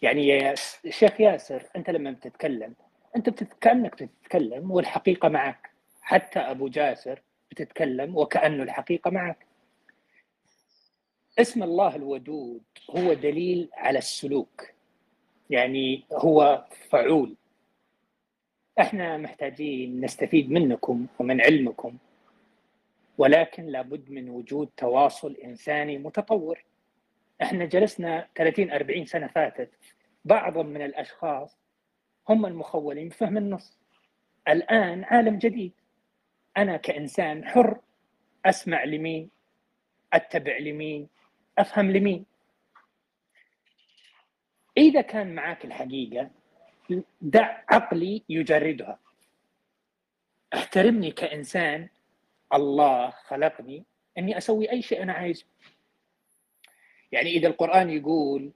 [0.03, 0.55] يعني يا
[0.89, 2.75] شيخ ياسر أنت لما بتتكلم
[3.17, 3.43] أنت.
[3.61, 5.75] كأنك بتتكلم والحقيقة معك.
[6.03, 7.23] حتى أبو جاسر
[7.55, 9.47] بتتكلم وكانه الحقيقة معك.
[11.39, 14.71] اسم الله الودود هو دليل على السلوك
[15.51, 17.37] يعني هو فعول.
[18.81, 21.97] إحنا محتاجين نستفيد منكم ومن علمكم
[23.19, 26.65] ولكن لابد من وجود تواصل إنساني متطور.
[27.43, 29.71] إحنا جلسنا 30 40 سنة فاتت
[30.25, 31.59] بعض من الأشخاص
[32.29, 33.79] هم المخولين بفهم النص.
[34.49, 35.73] الآن عالم جديد.
[36.57, 37.81] أنا كإنسان حر
[38.47, 39.31] أسمع لمين؟
[40.13, 41.09] أتبع لمين؟
[41.59, 42.27] أفهم لمين؟
[44.77, 46.31] إذا كان معك الحقيقة
[47.21, 48.99] دع عقلي يجردها.
[50.55, 51.89] احترمني كإنسان
[52.55, 53.85] الله خلقني
[54.19, 55.45] إني أسوي أي شيء أنا عايزه.
[57.13, 58.53] يعني إذا القرآن يقول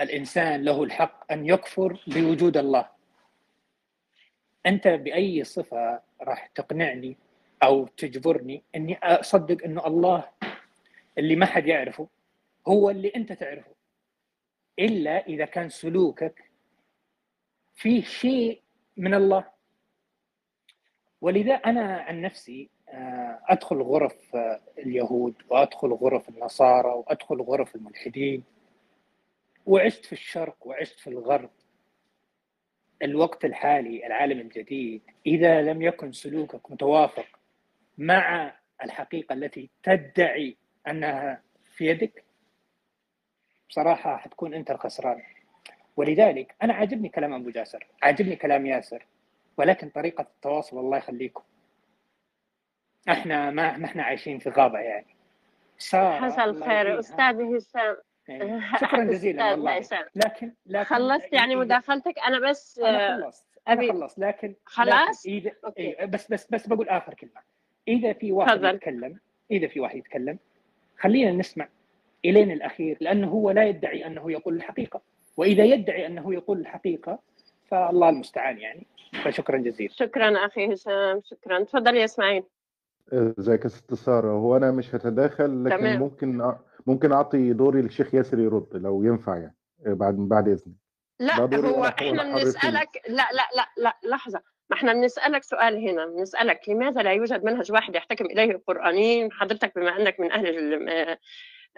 [0.00, 2.88] الإنسان له الحق أن يكفر بوجود الله
[4.66, 7.16] أنت بأي صفة راح تقنعني؟
[7.62, 10.28] أو تجبرني إني أصدق إنه الله
[11.18, 12.08] اللي ما حد يعرفه
[12.68, 13.74] هو اللي أنت تعرفه.
[14.78, 16.50] إلا إذا كان سلوكك
[17.74, 18.62] فيه شيء
[18.96, 19.44] من الله.
[21.20, 28.44] ولذا أنا عن نفسي آه، أدخل غرف آه، اليهود وأدخل غرف النصارى وأدخل غرف الملحدين
[29.66, 31.50] وعشت في الشرق وعشت في الغرب.
[33.02, 37.37] الوقت الحالي العالم الجديد إذا لم يكن سلوكك متوافق
[37.98, 38.52] مع
[38.84, 40.56] الحقيقة التي تدعي
[40.88, 42.24] أنها في يدك
[43.68, 45.22] بصراحة حتكون أنت الخسران
[45.96, 49.06] ولذلك أنا عاجبني كلام أبو جاسر عاجبني كلام ياسر
[49.56, 51.42] ولكن طريقة التواصل الله يخليكم
[53.08, 55.06] إحنا ما ما إحنا عايشين في غابة يعني
[55.78, 56.98] سارة حصل خير.
[56.98, 57.96] أستاذ هشام
[58.28, 58.60] إيه.
[58.76, 59.78] شكرا جزيلا والله.
[60.14, 65.80] لكن لكن خلصت يعني مداخلتك أنا بس آه، خلصت أبي خلصت لكن خلاص؟ لكن أوكي.
[65.82, 67.40] إيه بس بس بس بقول آخر كلمة
[67.88, 68.74] إذا في واحد تفضل.
[68.74, 69.18] يتكلم
[69.50, 70.38] إذا في واحد يتكلم
[70.98, 71.68] خلينا نسمع
[72.24, 75.02] الين الأخير لأنه هو لا يدعي أنه يقول الحقيقة.
[75.36, 77.18] وإذا يدعي أنه يقول الحقيقة
[77.68, 78.86] فالله المستعان يعني.
[79.24, 79.92] فشكرا جزيلا.
[79.92, 81.64] شكرا أخي هشام شكرا.
[81.64, 82.42] تفضل يا إسماعيل.
[83.12, 85.98] إزيك يا ست سارة؟ هو أنا مش هتداخل لكن تمام.
[85.98, 86.52] ممكن
[86.86, 90.76] ممكن أعطي دوري للشيخ ياسر يرد لو ينفع يعني بعد بعد إذنك.
[91.20, 92.34] لا هو إحنا.
[92.34, 94.42] بنسألك لا لا لا لا لحظة.
[94.70, 99.72] ما إحنا بنسألك سؤال هنا بنسألك لماذا لا يوجد منهج واحد يحتكم إليه القرآنيين؟ حضرتك
[99.76, 101.18] بما أنك من أهل آه،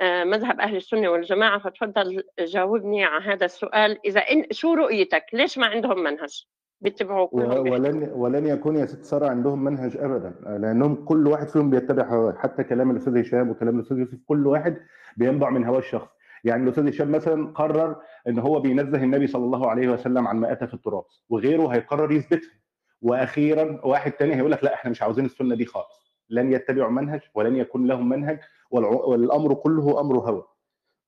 [0.01, 3.99] آه، مذهب أهل السنة والجماعة فتفضل جاوبني على هذا السؤال.
[4.05, 6.47] إذا إن شو رؤيتك؟ ليش ما عندهم منهج؟
[6.81, 7.71] بيتبعوا كلهم.
[7.71, 12.33] ولن ولن يكون يا ست ساره عندهم منهج ابدا لأنهم كل واحد فيهم بيتبع هواه
[12.39, 14.77] حتى كلام الأستاذ هشام وكلام الأستاذ يوسف كل واحد
[15.17, 16.11] بينبع من هواه الشخصي
[16.45, 17.97] يعني الأستاذ هشام مثلا قرر
[18.29, 22.13] إن هو بينزه النبي صلى الله عليه وسلم عن ما اتى في التراث وغيره هيقرر
[22.13, 22.60] يثبتها.
[23.03, 26.01] وأخيرا واحد تاني هيقول لك لا إحنا مش عاوزين السنة دي خالص.
[26.31, 30.45] لن يتبعوا منهج ولن يكون لهم منهج والأمر كله أمر هوى.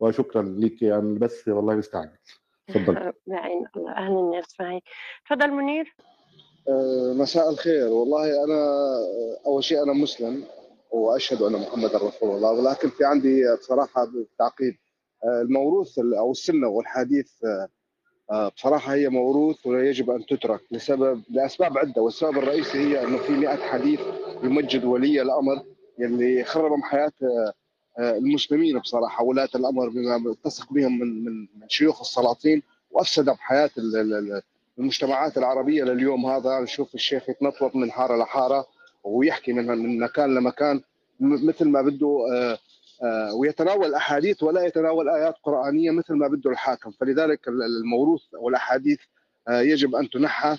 [0.00, 2.10] وشكرا ليك يعني بس والله مستعجل
[2.68, 2.94] اتفضل.
[3.26, 4.80] بعين الله أهل الناس معي
[5.26, 5.96] تفضل منير.
[6.68, 7.86] آه، مساء الخير.
[7.88, 10.44] والله أنا آه، أول شيء أنا مسلم
[10.90, 14.74] وأشهد أن محمد رسول الله ولكن في عندي بصراحة تعقيب.
[15.24, 17.32] آه، الموروث ال- أو السنة والحديث
[18.56, 23.56] بصراحة هي موروث ويجب أن تترك لسبب لأسباب عدة والسبب الرئيسي هي أنه في 100
[23.56, 24.00] حديث
[24.42, 25.62] يمجد ولي الأمر
[25.98, 27.52] يلي خربوا حياة آه،
[27.98, 33.70] آه، المسلمين بصراحة ولاة الأمر بما تثق بهم من من من شيوخ السلاطين وأفسد بحياه
[33.78, 34.42] ال- ال- ال-
[34.78, 36.60] المجتمعات العربية لليوم هذا.
[36.60, 38.66] نشوف الشيخ يتنطط من حارة لحارة
[39.04, 40.80] ويحكي من من مكان لمكان
[41.20, 42.58] مثل ما بده آه، آه،
[43.34, 46.90] ويتناول أحاديث ولا يتناول آيات قرآنية مثل ما بده الحاكم.
[46.90, 48.98] فلذلك ال- الموروث والأحاديث
[49.48, 50.56] آه، يجب أن تنحى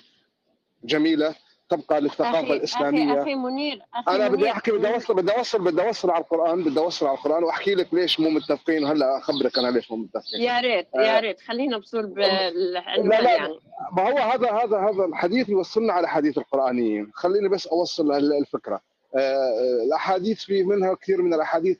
[0.84, 1.34] جميلة
[1.68, 3.22] تبقى للثقافة أخي الإسلامية.
[3.22, 6.80] أخي منير أخي أنا بدي أحكي بدي اوصل بدي اوصل بدي أوصل على القرآن بدي
[6.80, 8.84] أوصل على القرآن وأحكي لك ليش مو متفقين.
[8.84, 10.40] وهلأ أخبرك أنا ليش مو متفقين.
[10.40, 11.40] يا ريت يا ريت.
[11.40, 13.54] خلينا بصول لا بالعنوان لا يعني.
[13.96, 18.80] ما هو هذا هذا هذا الحديث يوصلنا على حديث القرانيين خليني بس أوصل ال- الفكرة.
[19.16, 21.78] آه، الأحاديث في منها كثير من الأحاديث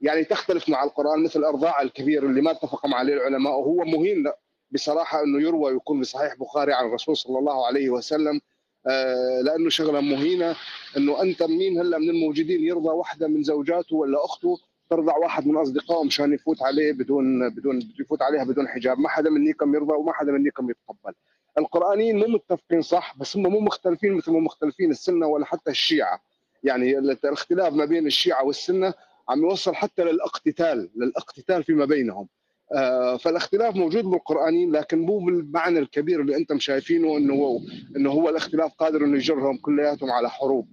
[0.00, 4.24] يعني تختلف مع القرآن مثل أرضاع الكبير اللي ما اتفق عليه العلماء وهو مهين
[4.70, 8.40] بصراحة إنه يروى ويكون بصحيح بخاري عن الرسول صلى الله عليه وسلم
[8.86, 10.56] آه، لأنه شغلة مهينة
[10.96, 14.58] إنه أنت مين هلا من الموجودين؟ يرضى واحدة من زوجاته ولا أخته؟
[14.90, 18.98] ترضع واحد من أصدقائه مشان يفوت عليه بدون بدون يفوت عليها بدون حجاب.
[18.98, 21.14] ما حدا منيكم يرضى وما حدا منيكم يتقبل.
[21.58, 26.22] القرآنيين مو متفقين صح بس هم مو مختلفين مثل ما مختلفين السنة ولا حتى الشيعة.
[26.62, 28.94] يعني الاختلاف ما بين الشيعة والسنة
[29.30, 32.28] عم يوصل حتى للاقتتال للاقتتال فيما بينهم.
[32.74, 37.58] آه، فالاختلاف موجود بالقرآنيين لكن مو بالمعنى الكبير اللي أنتم شايفينه إنه هو
[37.96, 40.68] إنه هو الاختلاف قادر إنه يجرهم كلياتهم على حروب.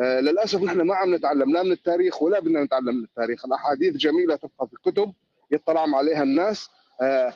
[0.00, 3.44] آه، للأسف نحن ما عم نتعلم لا من التاريخ ولا بدنا نتعلم من التاريخ.
[3.46, 5.12] الأحاديث جميلة تبقى في الكتب
[5.50, 6.70] يطلع عليها الناس
[7.02, 7.32] آه،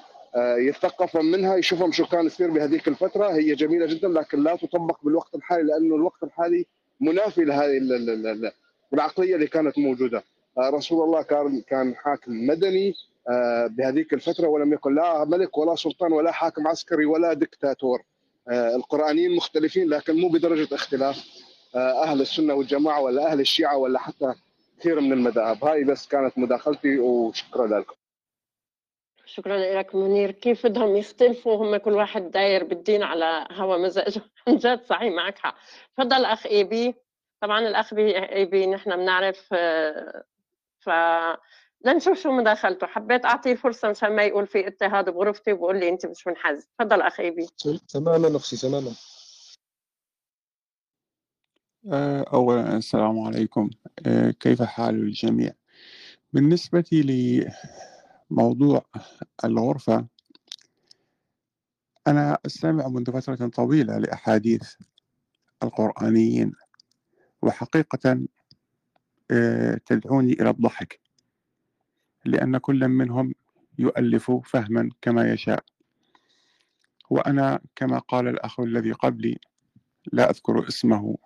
[0.56, 3.28] يتثقفوا منها يشوفهم شو كان يصير بهذيك الفترة.
[3.32, 6.66] هي جميلة جدا لكن لا تطبق بالوقت الحالي لأنه الوقت الحالي
[7.00, 8.52] منافي لهذه ال- ال- ال-
[8.94, 10.22] العقلية اللي كانت موجودة.
[10.58, 12.94] رسول الله كان كان حاكم مدني
[13.28, 18.02] آه، بهذيك الفترة ولم يكن لا ملك ولا سلطان ولا حاكم عسكري ولا دكتاتور.
[18.48, 21.24] آه، القرآنيين مختلفين لكن مو بدرجة اختلاف
[21.74, 24.34] آه، أهل السنة والجماعة ولا أهل الشيعة ولا حتى
[24.80, 25.64] كثير من المذاهب.
[25.64, 27.94] هاي بس كانت مداخلتي وشكرا لكم.
[29.24, 30.30] شكرا لك منير.
[30.30, 35.38] كيف بدهم يختلفوا؟ هم كل واحد داير بالدين على هوا مزاجه عن جد صحيح معك
[35.38, 35.56] حق.
[35.96, 36.94] تفضل أخ إي بي.
[37.40, 40.24] طبعا الأخ بي إي بي نحن بنعرف آه،
[40.86, 40.90] ف
[41.84, 42.86] لنشوف شو مداخلته.
[42.86, 46.68] حبيت أعطيه فرصة مشان ما يقول في اضطهاد بغرفتي وبقول لي أنت مش منحاز.
[46.78, 47.46] تفضل اخ اي بي
[47.88, 48.92] تماما أختي تماما.
[51.92, 53.70] آه، أولا السلام عليكم.
[54.06, 55.52] آه، كيف حال الجميع؟
[56.32, 56.84] بالنسبة
[58.30, 58.84] لموضوع
[59.44, 60.06] الغرفة
[62.06, 64.74] أنا أستمع منذ فترة طويلة لأحاديث
[65.62, 66.52] القرآنيين
[67.42, 68.26] وحقيقة آه،
[69.86, 71.00] تدعوني إلى الضحك
[72.24, 73.34] لأن كل منهم
[73.78, 75.64] يؤلف فهما كما يشاء
[77.10, 79.38] وأنا كما قال الأخ الذي قبلي
[80.12, 81.16] لا أذكر اسمه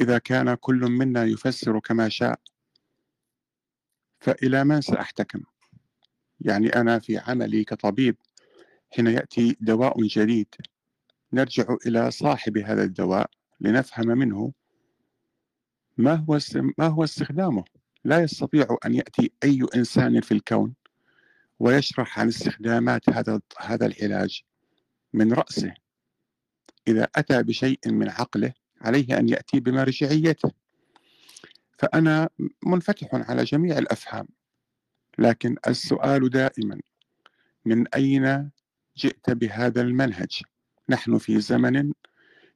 [0.00, 2.40] إذا كان كل منا يفسر كما شاء
[4.20, 5.40] فإلى من سأحتكم؟
[6.40, 8.16] يعني أنا في عملي كطبيب
[8.90, 10.54] حين يأتي دواء جديد
[11.32, 13.30] نرجع إلى صاحب هذا الدواء
[13.60, 14.52] لنفهم منه
[16.00, 16.38] ما هو
[16.78, 17.64] ما هو استخدامه؟
[18.04, 20.74] لا يستطيع أن يأتي أي إنسان في الكون
[21.58, 24.42] ويشرح عن استخدامات هذا هذا العلاج
[25.12, 25.74] من رأسه.
[26.88, 30.50] إذا أتى بشيء من عقله عليه أن يأتي بمرجعيته
[31.78, 32.28] فأنا
[32.66, 34.28] منفتح على جميع الأفهام
[35.18, 36.80] لكن السؤال دائما
[37.64, 38.50] من أين
[38.96, 40.42] جئت بهذا المنهج؟
[40.88, 41.92] نحن في زمن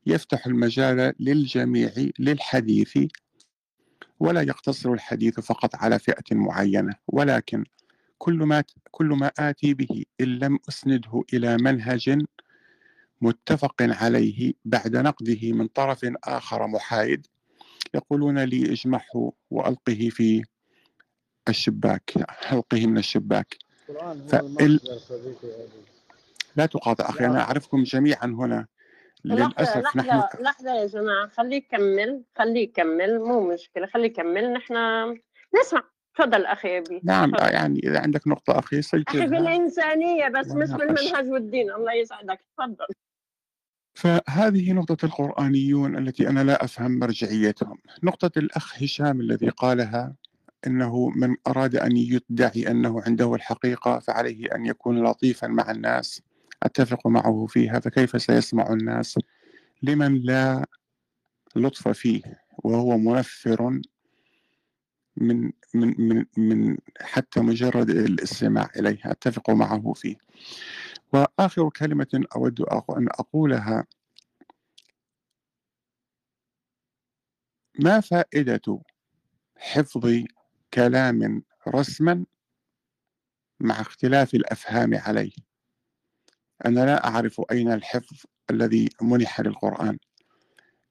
[0.07, 2.99] يفتح المجال للجميع للحديث
[4.21, 7.65] ولا يقتصر الحديث فقط على فئة معينة ولكن
[8.19, 12.25] كل ما كل ما آتي به إن لم أسنده إلى منهج
[13.21, 17.27] متفق عليه بعد نقده من طرف آخر محايد
[17.95, 20.45] يقولون لي اجمعه وألقه في
[21.49, 22.13] الشباك
[22.53, 23.57] ألقه من الشباك.
[24.99, 25.49] صديقي
[26.57, 28.67] لا تقاطع أخي أنا أعرفكم جميعا هنا.
[29.25, 31.29] لحظة للأسف نحن لحظة لحظة يا جماعة.
[31.29, 33.19] خليه يكمل خليه يكمل.
[33.19, 34.53] مو مشكلة خليه يكمل.
[34.53, 34.75] نحن
[35.61, 35.83] نسمع.
[36.15, 37.01] تفضل أخي أبي.
[37.05, 37.53] نعم تفضل.
[37.53, 40.71] يعني إذا عندك نقطة أخي أخي سجلها بالإنسانية بس مش.
[40.71, 41.73] بالمنهج والدين.
[41.73, 42.45] الله يسعدك.
[42.59, 42.87] تفضل.
[43.95, 47.79] فهذه نقطة القرآنيون التي أنا لا أفهم مرجعيتهم.
[48.03, 50.15] نقطة الأخ هشام الذي قالها
[50.67, 56.23] أنه من أراد أن يدعي أنه عنده الحقيقة فعليه أن يكون لطيفا مع الناس.
[56.65, 59.19] أتفق معه فيها فكيف سيسمع الناس
[59.83, 60.67] لمن لا
[61.57, 62.23] لطف فيه؟
[62.65, 63.81] وهو منفر
[65.17, 70.17] من من من من حتى مجرد الاستماع إليه أتفق معه فيه.
[71.13, 73.87] وآخر كلمة أود أق- أن أقولها.
[77.81, 78.81] ما فائدة
[79.57, 80.25] حفظ
[80.75, 82.25] كلام رسما
[83.61, 85.33] مع اختلاف الأفهام عليه؟
[86.67, 88.17] أنا لا أعرف أين الحفظ
[88.51, 89.99] الذي منح للقرآن.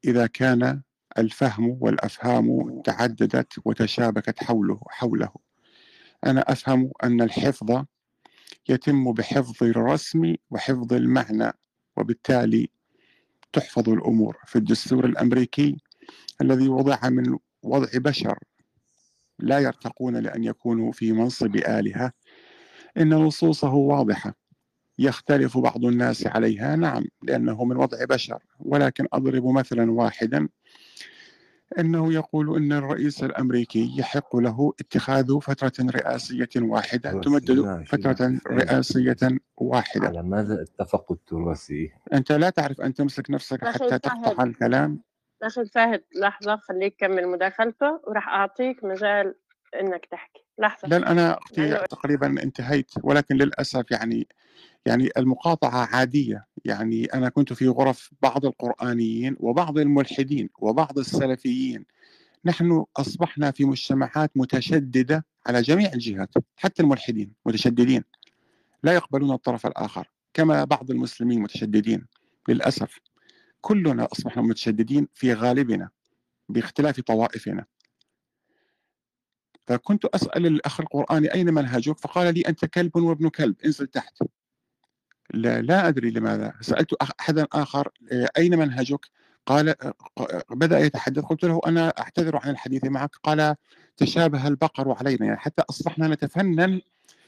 [0.05, 0.81] إذا كان
[1.17, 5.29] الفهم والأفهام تعددت وتشابكت حوله حوله.
[6.25, 7.85] أنا أفهم أن الحفظ
[8.69, 11.51] يتم بحفظ الرسم وحفظ المعنى
[11.97, 12.69] وبالتالي
[13.53, 14.37] تحفظ الأمور.
[14.45, 15.77] في الدستور الأمريكي
[16.41, 18.39] الذي وضع من وضع بشر
[19.39, 22.11] لا يرتقون لأن يكونوا في منصب آلهة
[22.97, 24.42] إن نصوصه واضحة.
[24.99, 28.43] يختلف بعض الناس عليها نعم لأنه من وضع بشر.
[28.59, 30.49] ولكن أضرب مثلا واحدا
[31.79, 38.39] أنه يقول أن الرئيس الأمريكي يحق له اتخاذ فترة رئاسية واحدة تمدد فترة.
[38.47, 40.07] رئاسية واحدة.
[40.07, 44.99] على ماذا اتفقوا التراثي أنت لا تعرف أن تمسك نفسك حتى تقطع الكلام.
[45.43, 47.99] أخي فهد لحظة خليه يكمل مداخلته.
[48.07, 49.35] وراح أعطيك مجال
[49.81, 50.45] إنك تحكي.
[50.59, 50.87] لحظة.
[50.87, 54.27] لأن أنا أختي لأنه تقريبا انتهيت ولكن للأسف يعني
[54.85, 61.85] يعني المقاطعة عادية يعني أنا كنت في غرف بعض القرآنيين وبعض الملحدين وبعض السلفيين.
[62.45, 68.03] نحن أصبحنا في مجتمعات متشددة على جميع الجهات حتى الملحدين متشددين.
[68.83, 72.05] لا يقبلون الطرف الآخر كما بعض المسلمين متشددين
[72.49, 72.99] للأسف.
[73.61, 75.89] كلنا أصبحنا متشددين في غالبنا
[76.49, 77.65] باختلاف طوائفنا.
[79.67, 84.17] فكنت أسأل الأخ القرآني أين منهجك؟ فقال لي أنت كلب وابن كلب انزل تحت.
[85.33, 86.53] لا, لا أدري لماذا.
[86.61, 89.05] سألت أحدا آخر آه، أين منهجك؟
[89.45, 91.23] قال آه، ق- بدأ يتحدث.
[91.23, 93.15] قلت له أنا أعتذر عن الحديث معك.
[93.23, 93.55] قال
[93.97, 95.25] تشابه البقر علينا.
[95.25, 96.81] يعني حتى أصبحنا نتفنن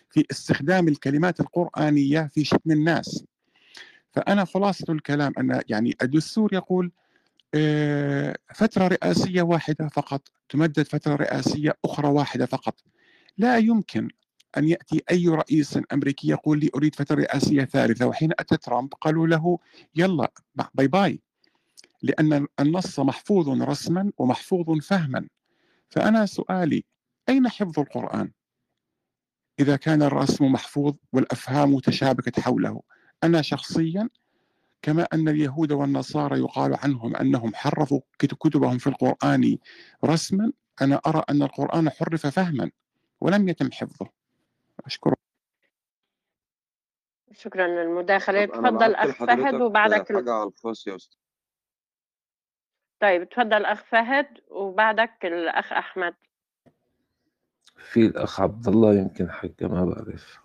[0.09, 3.25] في استخدام الكلمات القرآنية في شتم الناس.
[4.11, 6.91] فأنا خلاصة الكلام أن يعني الدستور يقول
[7.55, 12.75] آه، فترة رئاسية واحدة فقط تمدد فترة رئاسية أخرى واحدة فقط.
[13.37, 14.07] لا يمكن
[14.57, 19.27] أن يأتي أي رئيس أمريكي يقول لي أريد فترة رئاسية ثالثة وحين أتى ترامب قالوا
[19.27, 19.59] له
[19.95, 20.31] يلا
[20.73, 21.21] باي باي
[22.01, 25.27] لأن النص محفوظ رسما ومحفوظ فهما.
[25.89, 26.83] فأنا سؤالي
[27.29, 28.31] أين حفظ القرآن؟
[29.59, 32.81] إذا كان الرسم محفوظ والأفهام تشابكت حوله
[33.23, 34.09] أنا شخصيا
[34.81, 39.57] كما أن اليهود والنصارى يقال عنهم أنهم حرفوا كت- كتبهم في القرآن
[40.05, 42.71] رسما أنا أرى أن القرآن حرف فهما
[43.21, 44.24] ولم يتم حفظه.
[44.85, 45.17] أشكرك.
[47.31, 48.45] شكرا للمداخلة.
[48.45, 51.17] تفضل أخ فهد وبعدك حاجة على الخاص يا أستاذ.
[52.99, 56.15] طيب تفضل أخ فهد وبعدك الأخ أحمد.
[57.91, 60.39] في الأخ عبد الله يمكن حكى ما بعرف.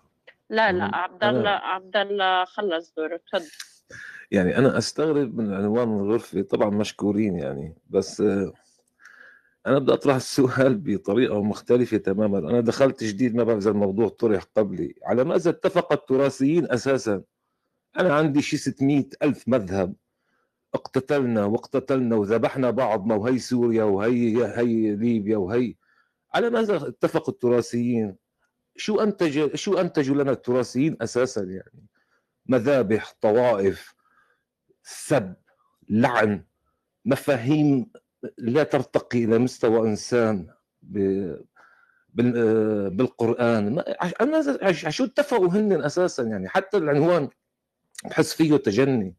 [0.51, 3.51] لا لا عبد الله عبد الله خلص دوره تفضل.
[4.31, 8.53] يعني أنا أستغرب من عنوان الغرفة طبعا مشكورين يعني بس آه،
[9.67, 12.39] أنا بدي أطرح السؤال بطريقة مختلفة تماما.
[12.39, 14.95] أنا دخلت جديد ما بعرف إذا الموضوع طرح قبلي.
[15.03, 17.23] على ماذا اتفق التراثيين أساسا.
[17.99, 19.95] أنا عندي شي 600 ألف مذهب.
[20.75, 25.75] اقتتلنا واقتتلنا وذبحنا بعض ما وهي سوريا وهي هي ليبيا وهي.
[26.35, 28.17] على ماذا اتفق التراثيين
[28.77, 31.87] شو أنتج شو أنتجوا لنا التراثيين أساسا يعني؟
[32.47, 33.95] مذابح طوائف
[34.83, 35.35] سب
[35.89, 36.45] لعن
[37.05, 37.91] مفاهيم
[38.39, 40.47] لا ترتقي إلى مستوى إنسان
[40.83, 40.99] ب...
[42.15, 43.75] بال- آه، بالقرآن.
[43.75, 46.49] ما- عش- أنا عش- شو اتفقوا هن أساسا يعني.
[46.49, 47.29] حتى العنوان
[48.05, 49.15] بحس فيه تجني.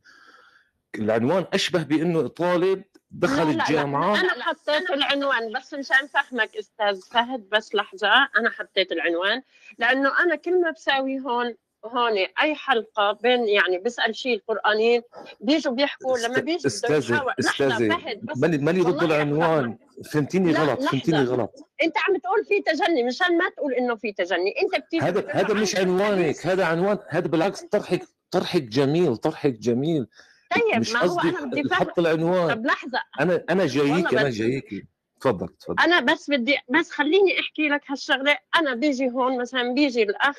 [0.95, 4.19] العنوان أشبه بأنه طالب دخل لا لا لا الجامعة.
[4.19, 8.07] أنا حطيت العنوان بس مشان فهمك أستاذ فهد بس لحظة.
[8.37, 9.41] أنا حطيت العنوان
[9.77, 11.55] لأنه أنا كل ما بساوي هون
[11.85, 15.01] هون أي حلقة بين يعني بسال شيء القرآنيين
[15.39, 19.77] بيجوا بيحكوا لما استاذه استاذه فهد بس ماني ماني ضد العنوان؟
[20.13, 21.69] فهمتيني غلط فهمتيني غلط.
[21.83, 24.53] أنت عم تقول في تجني مشان ما تقول إنه في تجني.
[24.61, 30.07] أنت بتيجي هذا هذا مش عنوانك هذا عنوان هذا بالعكس طرحك طرحك جميل طرحك جميل.
[30.55, 32.53] طيب مش ما هو أنا بدي حط العنوان.
[32.53, 32.99] طب لحظة.
[33.19, 34.87] أنا أنا جايك أنا جايك.
[35.21, 35.83] تفضل تفضل.
[35.83, 38.37] أنا بس بدي بس خليني أحكي لك هالشغلة.
[38.55, 40.35] أنا بيجي هون مثلا بيجي الأخ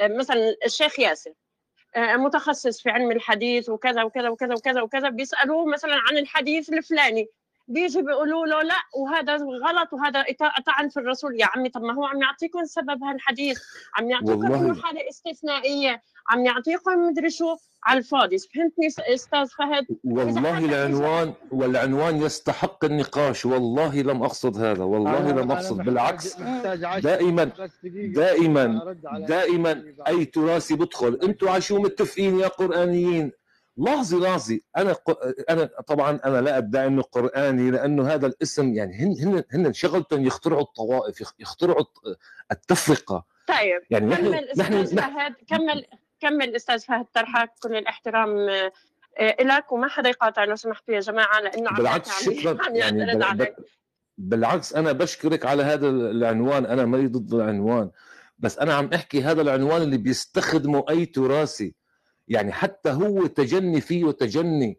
[0.00, 1.32] مثلا الشيخ ياسر
[1.96, 7.28] آه، متخصص في علم الحديث وكذا وكذا وكذا وكذا وكذا بيسألوه مثلا عن الحديث الفلاني.
[7.68, 10.24] بيجي بيقولوا له لا وهذا غلط وهذا
[10.66, 11.40] طعن في الرسول.
[11.40, 13.60] يا عمي طب ما هو عم يعطيكم سبب هالحديث.
[13.96, 14.54] عم يعطيكم.
[14.54, 16.02] إنه حالة استثنائية.
[16.28, 18.38] عم يعطيكم مدري شو على الفاضي.
[18.38, 23.46] فهمتني أستاذ فهد؟ والله العنوان والعنوان يستحق النقاش.
[23.46, 24.84] والله لم أقصد هذا.
[24.84, 25.76] والله لم أقصد.
[25.76, 26.36] بالعكس.
[27.02, 27.50] دائما
[28.14, 28.96] دائما
[29.28, 33.32] دائما أي تراثي بدخل أنتوا على شو متفقين يا قرآنيين.
[33.76, 34.60] لحظة لحظة.
[34.76, 39.44] أنا ق- أنا طبعا أنا لا أدعي إنه قرآني لأنه هذا الاسم يعني هن هن
[39.66, 42.18] هن شغلتهم يخترعوا الطوائف يخ- يخترعوا الت-
[42.52, 43.24] التفرقة.
[43.48, 45.84] طيب يعني نحن كمل نحن أستاذ نحن فهد كمل
[46.20, 48.38] كمل أستاذ فهد طرحك كل الاحترام
[49.18, 52.58] آه، لك وما حدا يقاطع لو سمحتوا يا جماعة لأنه بالعكس عم شكرا.
[52.66, 53.64] عم يعني عليك بال-
[54.18, 56.66] بالعكس أنا بشكرك على هذا العنوان.
[56.66, 57.90] أنا مالي ضد العنوان.
[58.38, 61.74] بس أنا عم أحكي هذا العنوان اللي بيستخدمه أي تراثي.
[62.28, 64.78] يعني حتى هو تجني فيه تجني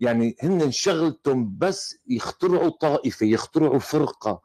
[0.00, 4.40] يعني هن شغلتهم بس يخترعوا طائفة يخترعوا فرقة.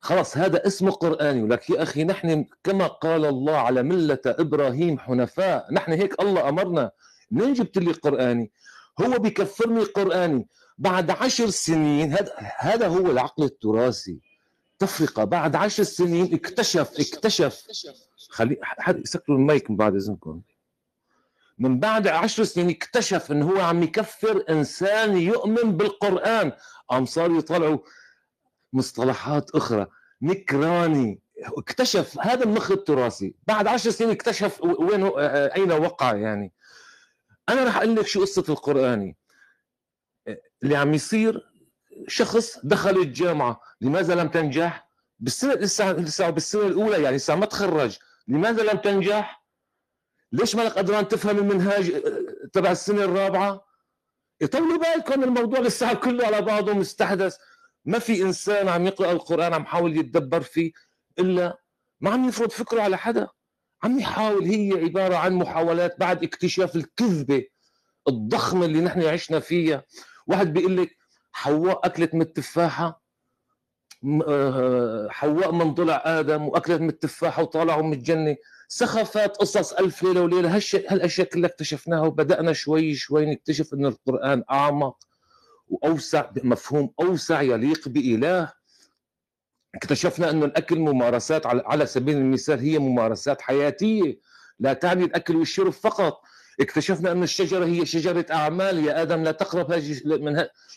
[0.00, 1.42] خلاص هذا اسمه قرآني.
[1.42, 6.90] ولك يا أخي نحن كما قال الله على ملة إبراهيم حنفاء نحن هيك الله أمرنا.
[7.30, 8.50] منين جبت لي قرآني؟
[9.00, 10.48] هو بيكفرني قرآني.
[10.78, 14.18] بعد عشر سنين هذا هذا هو العقل التراثي.
[14.78, 15.24] تفرقة.
[15.24, 17.66] بعد عشر سنين اكتشف اكتشف.
[18.30, 20.40] خلي حد يسكروا المايك من بعد إذنكم.
[21.58, 26.52] من بعد عشر سنين اكتشف انه هو عم يكفر إنسان يؤمن بالقرآن.
[26.88, 27.78] قام صاروا يطلعوا
[28.72, 29.86] مصطلحات أخرى.
[30.22, 31.20] نكراني
[31.58, 33.34] اكتشف هذا المخ التراثي.
[33.46, 35.18] بعد عشر سنين اكتشف وين هو-
[35.56, 36.52] أين وقع يعني.
[37.48, 39.16] أنا رح أقول لك شو قصة القراني
[40.62, 41.48] اللي عم يصير
[42.08, 43.60] شخص دخل الجامعة.
[43.80, 44.88] لماذا لم تنجح؟
[45.20, 47.98] بالسنة لسه لسه بالسنة الأولى يعني لسه ما تخرج.
[48.28, 49.37] لماذا لم تنجح؟
[50.32, 53.64] ليش مالك قدران تفهم المنهاج آه، تبع السنة الرابعة؟
[54.40, 57.36] يطولوا بالكم الموضوع لسه كله على بعضه مستحدث.
[57.84, 60.72] ما في إنسان عم يقرأ القرآن عم يحاول يتدبر فيه
[61.18, 61.58] إلا
[62.00, 63.28] ما عم يفرض فكره على حدا.
[63.82, 67.44] عم يحاول هي عبارة عن محاولات بعد اكتشاف الكذبة
[68.08, 69.84] الضخمة اللي نحن عشنا فيها.
[70.26, 70.96] واحد بيقول لك
[71.32, 73.02] حواء أكلت من التفاحة.
[75.10, 78.36] حواء من ضلع آدم وأكلت من التفاحه وطالعوا من الجنة.
[78.68, 80.56] سخفت قصص ألف ليلة وليلة.
[80.56, 84.96] هالشيء هالأشياء كلها اكتشفناها وبدأنا شوي شوي نكتشف إن القرآن أعمق
[85.68, 88.52] وأوسع مفهوم أوسع يليق بإله.
[89.74, 94.18] اكتشفنا إنه الأكل ممارسات على سبيل المثال هي ممارسات حياتية.
[94.60, 96.20] لا تعني الأكل والشرب فقط.
[96.60, 98.84] اكتشفنا ان الشجرة هي شجرة أعمال.
[98.84, 100.00] يا آدم لا تقرب هذه.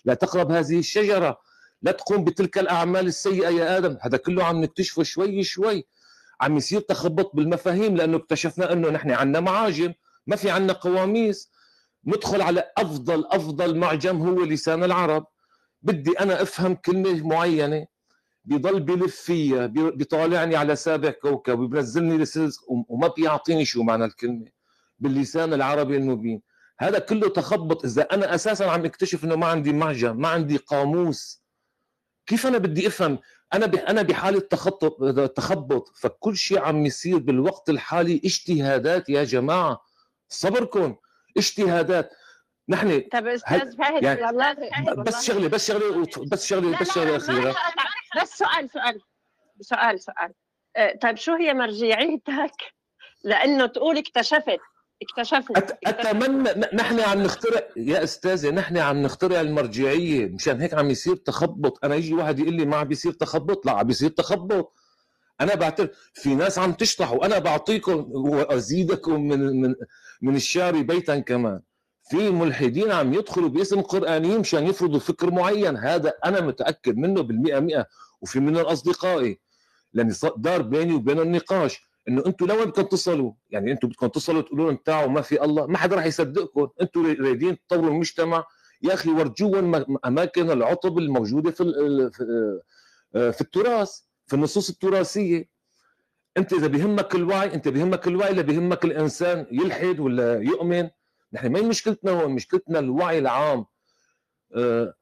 [0.06, 1.51] لا تقرب هذه الشجرة.
[1.82, 3.98] لا تقوم بتلك الأعمال السيئة يا آدم.
[4.02, 5.88] هذا كله عم نكتشفه شوي شوي.
[6.42, 9.94] عم يصير تخبط بالمفاهيم لأنه اكتشفنا أنه نحن عندنا معاجم.
[10.28, 11.52] ما في عندنا قواميس.
[12.06, 15.26] ندخل على أفضل أفضل معجم هو لسان العرب.
[15.82, 17.86] بدي أنا أفهم كلمة معينة.
[18.46, 22.60] بيضل بلف فيها بي- بيطالعني على سابع كوكب وبينزلني لسلس
[22.90, 24.46] وما بيعطيني شو معنى الكلمة.
[25.00, 26.42] باللسان العربي المبين.
[26.80, 27.86] هذا كله تخبط.
[27.86, 31.41] إذا أنا أساسا عم أكتشف إنه ما عندي معجم ما عندي قاموس
[32.32, 33.20] كيف أنا بدي أفهم؟
[33.54, 33.76] أنا ب...
[33.76, 34.98] أنا بحالة تخطط
[35.36, 35.88] تخبط.
[35.98, 39.82] فكل شيء عم يصير بالوقت الحالي اجتهادات يا جماعة.
[40.30, 40.96] صبركم.
[41.38, 42.14] اجتهادات.
[42.70, 44.56] نحن طب أستاذ فهد يعني والله
[44.98, 47.56] بس شغلة بس شغلة بس شغلة بس شغلة أخيرة.
[48.22, 49.02] بس سؤال سؤال.
[49.62, 50.34] سؤال سؤال.
[50.76, 52.56] آه، طيب شو هي مرجعيتك؟
[53.24, 54.60] لأنه تقول اكتشفت.
[55.02, 55.58] اكتشفنا.
[55.86, 61.86] أتمنى نحن عم نخترع يا أستاذة نحن عم نخترع المرجعية مشان هيك عم يصير تخبط.
[61.86, 63.66] أنا يجي واحد يقول لي ما عم بيصير تخبط.
[63.66, 64.74] لا عم بيصير تخبط.
[65.42, 69.76] أنا بعترف في ناس عم تشطح وأنا بعطيكم وأزيدكم من من
[70.22, 71.62] من الشعر بيتا كمان.
[72.10, 75.78] في ملحدين عم يدخلوا باسم قرآنيين مشان يفرضوا فكر معين.
[75.78, 77.86] هذا أنا متأكد منه بالمئة مئة.
[78.22, 79.40] وفي من اصدقائي
[79.94, 81.91] لأن ص- دار بيني وبينه النقاش.
[82.08, 85.68] إنه أنتم لوين بدكم تصلوا؟ يعني أنتم بدكم تصلوا تقولوا لهم تعالوا ما في الله،
[85.68, 88.44] ما حدا راح يصدقكم، أنتم رايدين تطوروا المجتمع
[88.82, 92.12] يا أخي ورجوهم أماكن العطب الموجودة في ال-
[93.34, 95.50] في التراث، في النصوص التراثية.
[96.38, 100.90] أنت إذا بيهمك الوعي، أنت بيهمك الوعي ولا بيهمك الإنسان يلحد ولا يؤمن؟
[101.34, 103.66] نحن ما مشكلتنا هون، مشكلتنا الوعي العام.
[104.56, 104.94] آه،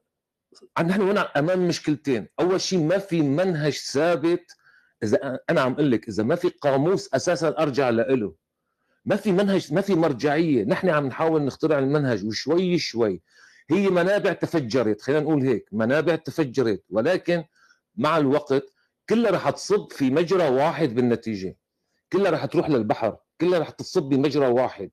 [0.82, 4.56] نحن هنا أمام مشكلتين، أول شيء ما في منهج ثابت
[5.02, 8.34] إذا أنا عم أقول لك إذا ما في قاموس أساسا أرجع له
[9.04, 10.64] ما في منهج ما في مرجعية.
[10.64, 13.22] نحن عم نحاول نخترع المنهج وشوي شوي.
[13.70, 16.84] هي منابع تفجرت خلينا نقول هيك منابع تفجرت.
[16.90, 17.44] ولكن
[17.96, 18.64] مع الوقت
[19.08, 21.56] كلها رح تصب في مجرى واحد بالنتيجة.
[22.12, 24.90] كلها رح تروح للبحر كلها رح تصب بمجرى واحد.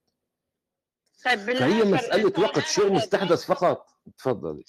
[1.24, 3.86] طيب فهي بالاخر مسألة وقت شيء مستحدث فقط؟
[4.18, 4.64] تفضلي.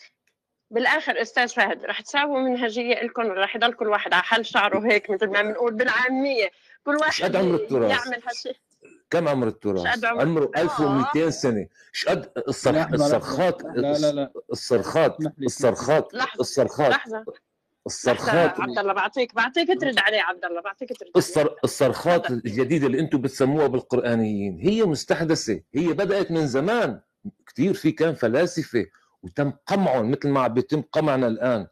[0.72, 4.92] بالآخر أستاذ فهد رح تساووا منهجية لكم ولا رح يضل كل واحد على حل شعره
[4.92, 6.50] هيك مثل ما بنقول بالعامية
[6.84, 8.56] كل قد واحد عمر التراث؟ يعمل هالشيء
[9.10, 12.32] كم عمر التراث؟ قد عمر- عمره 1200 سنة شقد.
[12.48, 15.18] الصرخات لا لا لا الصرخات.
[15.44, 16.40] الصرخات لحظة.
[16.42, 17.26] الصرخات لحظة
[17.86, 21.48] الصرخات عبد الله بعطيك بعطيك ترد عليه عبد الله بعطيك ترد الصر...
[21.64, 27.00] الصرخات الجديدة اللي أنتم بتسموها بالقرآنيين هي مستحدثة هي بدأت من زمان
[27.48, 28.86] كثير في كان فلاسفة
[29.24, 31.68] وتم قمعهم مثل ما بيتم قمعنا الآن.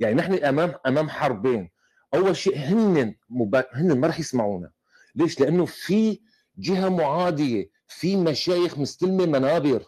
[0.00, 1.70] يعني نحن أمام أمام حربين.
[2.14, 3.64] أول شيء هن مبا...
[3.72, 4.70] هن ما رح يسمعونا.
[5.14, 6.20] ليش؟ لأنه في
[6.58, 9.82] جهة معادية في مشايخ مستلمة منابر.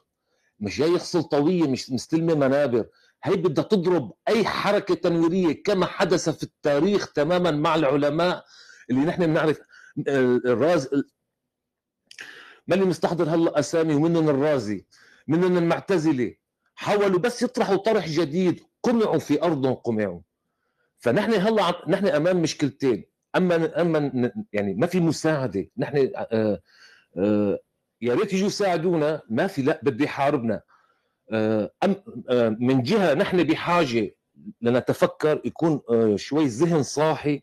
[0.60, 2.86] مشايخ سلطوية مش مستلمة منابر.
[3.24, 8.44] هي بدها تضرب أي حركة تنويرية كما حدث في التاريخ تماما مع العلماء
[8.90, 9.58] اللي نحن بنعرف.
[10.08, 10.88] آه، الراز
[12.66, 14.86] ماني مستحضر هلا أسامي؟ ومنهم الرازي.
[15.28, 16.34] منهم المعتزلة.
[16.80, 18.60] حاولوا بس يطرحوا طرح جديد.
[18.82, 20.20] قمعوا في ارضهم قمعوا
[20.98, 23.04] فنحن هلا نحن أمام مشكلتين.
[23.36, 25.66] أما أما يعني ما في مساعدة.
[25.76, 26.60] نحن آه
[27.16, 27.58] آه
[28.02, 29.22] يا ريت يجوا يساعدونا.
[29.28, 30.60] ما في لا بده يحاربنا.
[31.32, 31.96] آه، أم
[32.60, 34.14] من جهة نحن بحاجة
[34.62, 35.80] لنتفكر يكون
[36.16, 37.42] شوي ذهن صاحي.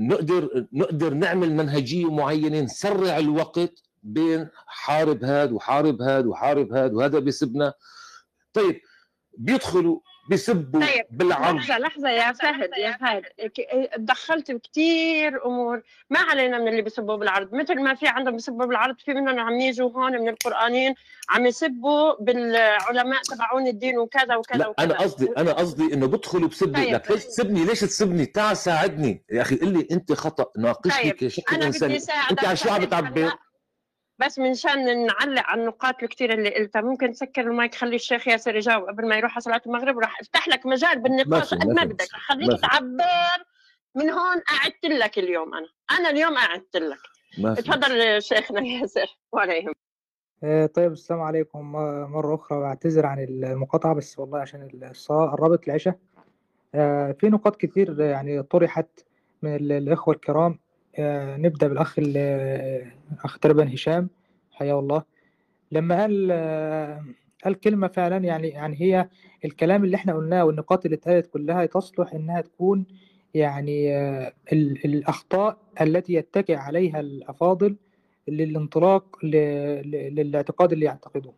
[0.00, 3.82] نقدر نقدر نعمل منهجية معينة نسرع الوقت.
[4.04, 7.72] بين حارب هاد وحارب هاد وحارب هاد وهذا بيسبنا
[8.52, 8.80] طيب
[9.38, 10.00] بيدخلوا
[10.30, 11.56] بيسبوا طيب بالعرض.
[11.56, 13.22] لحظة لحظة يا فهد يا فهد.
[13.22, 15.82] ك- دخلت بكثير أمور.
[16.10, 17.54] ما علينا من اللي بيسبوا بالعرض.
[17.54, 20.94] مثل ما في عندهم بيسبوا بالعرض في منهم عم يجوا هون من القرآنين
[21.30, 24.84] عم يسبوا بالعلماء تبعون الدين وكذا وكذا لا وكذا.
[24.84, 26.84] أنا قصدي أنا قصدي إنه بدخلوا بسبني.
[26.84, 26.94] طيب.
[26.94, 29.24] لك ليش تسبني ليش تسبني؟ تعال ساعدني.
[29.30, 31.14] يا أخي قل لي أنت خطأ ناقشني طيب.
[31.14, 31.96] كشكل إنساني.
[32.30, 33.32] أنت على شو عم فهد.
[34.18, 36.82] بس منشان نعلق على النقاط الكثير اللي قلتها.
[36.82, 38.84] ممكن تسكر المايك خلي الشيخ ياسر يجاوب.
[38.88, 41.54] قبل ما يروح على صلاة المغرب وراح افتح لك مجال بالنقاش.
[41.54, 42.06] قد ما بدك.
[42.12, 42.60] خليك.
[42.60, 43.44] تعبر.
[43.94, 45.68] من هون قعدت لك اليوم أنا.
[45.98, 46.98] أنا اليوم قعدت لك.
[47.56, 49.06] تفضل شيخنا ياسر.
[49.32, 49.76] ولا يهمك
[50.44, 51.72] آه، طيب السلام عليكم.
[51.72, 55.98] م- مرة أخرى بعتذر عن المقاطعة بس والله عشان الصلاة قربت العشاء.
[56.74, 58.86] آه، في نقاط كتير يعني طرحت
[59.42, 60.58] من ال- الإخوة الكرام.
[60.98, 62.16] آه، نبدأ بالأخ ال-
[63.12, 64.08] الأخ تقريبا هشام
[64.52, 65.02] حياه الله.
[65.72, 67.04] لما قال آه،
[67.44, 69.08] قال كلمة فعلا يعني يعني هي
[69.44, 72.86] الكلام اللي إحنا قلناه والنقاط اللي اتقالت كلها تصلح إنها تكون
[73.34, 77.76] يعني آه، ال- الأخطاء التي يتكئ عليها الأفاضل
[78.28, 81.32] للانطلاق للاعتقاد اللي يعتقده.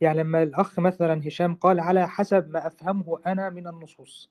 [0.00, 4.30] يعني لما الأخ مثلا هشام قال على حسب ما أفهمه أنا من النصوص.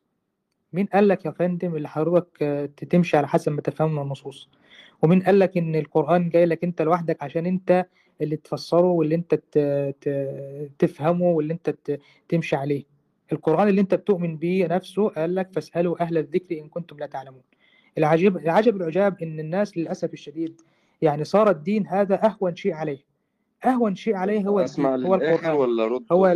[0.74, 4.50] مين قال لك يا فندم اللي حضرتك آه، تمشي على حسب ما تفهمه من النصوص؟
[5.02, 7.86] ومين قال لك إن القرآن جاي لك أنت لوحدك عشان أنت
[8.22, 12.00] اللي تفسره واللي أنت ت- ت- تفهمه واللي أنت ت-
[12.30, 12.84] تمشي عليه؟
[13.32, 17.42] القرآن اللي أنت بتؤمن بيه نفسه قال لك فاسألوا أهل الذكر إن كنتم لا تعلمون.
[17.98, 20.62] العجيب العجب العجاب إن الناس للأسف الشديد
[21.02, 23.00] يعني صار الدين هذا أهون شيء عليه.
[23.66, 25.56] أهون شيء عليه هو أسمع هو للآخر القرآن.
[25.56, 26.28] ولا رد؟ هو.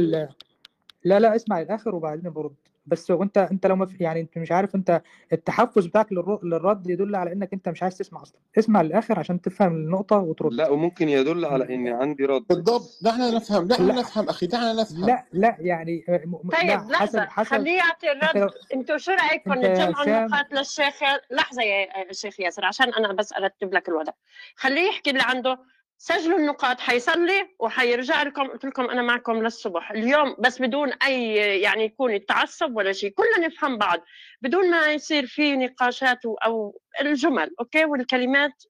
[1.03, 2.55] لا لا أسمع الآخر وبعدين برد.
[2.88, 5.01] بس وانت انت لو ما في يعني انت مش عارف انت
[5.33, 6.39] التحفز بتاعك للر...
[6.43, 8.39] للرد يدل على انك انت مش عايز تسمع أصلا.
[8.59, 10.53] اسمع للآخر عشان تفهم النقطة وترد.
[10.53, 12.45] لا وممكن يدل على اني عندي رد.
[12.49, 12.99] بالضبط.
[13.01, 13.99] دعنا نفهم دعنا لا.
[13.99, 15.05] نفهم أخي دعنا نفهم.
[15.05, 17.25] لا لا يعني م- طيب لا حسب لحظة.
[17.25, 17.49] حسب.
[17.49, 18.51] خليه يعطي الرد.
[18.73, 23.89] أنتوا شو رأيكم؟ هشام النقاط للشيخ لحظة يا شيخ ياسر عشان أنا بس أرتب لك
[23.89, 24.11] الوضع.
[24.55, 25.59] خليه يحكي اللي عنده.
[25.99, 29.91] سجلوا النقاط حيصلي وحيرجع لكم قلت لكم أنا معكم للصبح.
[29.91, 33.99] اليوم بس بدون أي يعني يكون التعصب ولا شيء كلنا نفهم بعض.
[34.41, 38.63] بدون ما يصير في نقاشات أو الجمل أوكي؟ والكلمات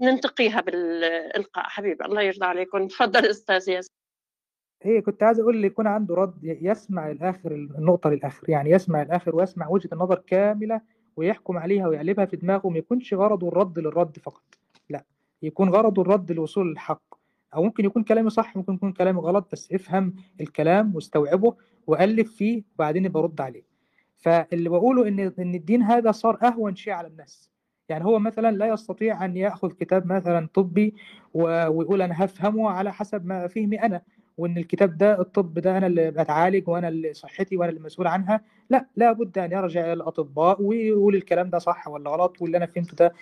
[0.00, 1.64] ننتقيها بالإلقاء.
[1.68, 2.86] حبيبي الله يرضى عليكم.
[2.86, 3.90] تفضل أستاذ ياسر.
[4.84, 8.50] إيه كنت عايز أقول اللي يكون عنده رد يسمع الآخر النقطة للآخر.
[8.50, 10.80] يعني يسمع الآخر ويسمع وجهة النظر كاملة
[11.16, 14.44] ويحكم عليها ويقلبها في دماغه ما يكونش غرضه الرد للرد فقط.
[14.90, 15.04] لا.
[15.42, 17.02] يكون غرضه الرد للوصول للحق
[17.54, 21.54] أو ممكن يكون كلامي صح ممكن يكون كلامي غلط بس افهم الكلام واستوعبه
[21.86, 23.62] وألف فيه وبعدين يبقى رد عليه.
[24.16, 27.50] فاللي بقوله إن إن الدين هذا صار أهون شيء على الناس.
[27.88, 30.94] يعني هو مثلا لا يستطيع أن يأخذ كتاب مثلا طبي
[31.34, 34.02] ويقول أنا هفهمه على حسب ما فهمي أنا.
[34.38, 38.40] وإن الكتاب ده الطب ده أنا اللي بتعالج وأنا اللي صحتي وأنا اللي مسؤول عنها
[38.70, 42.96] لا لابد أن يرجع إلى الأطباء ويقول الكلام ده صح ولا غلط واللي أنا فهمته
[42.96, 43.12] ده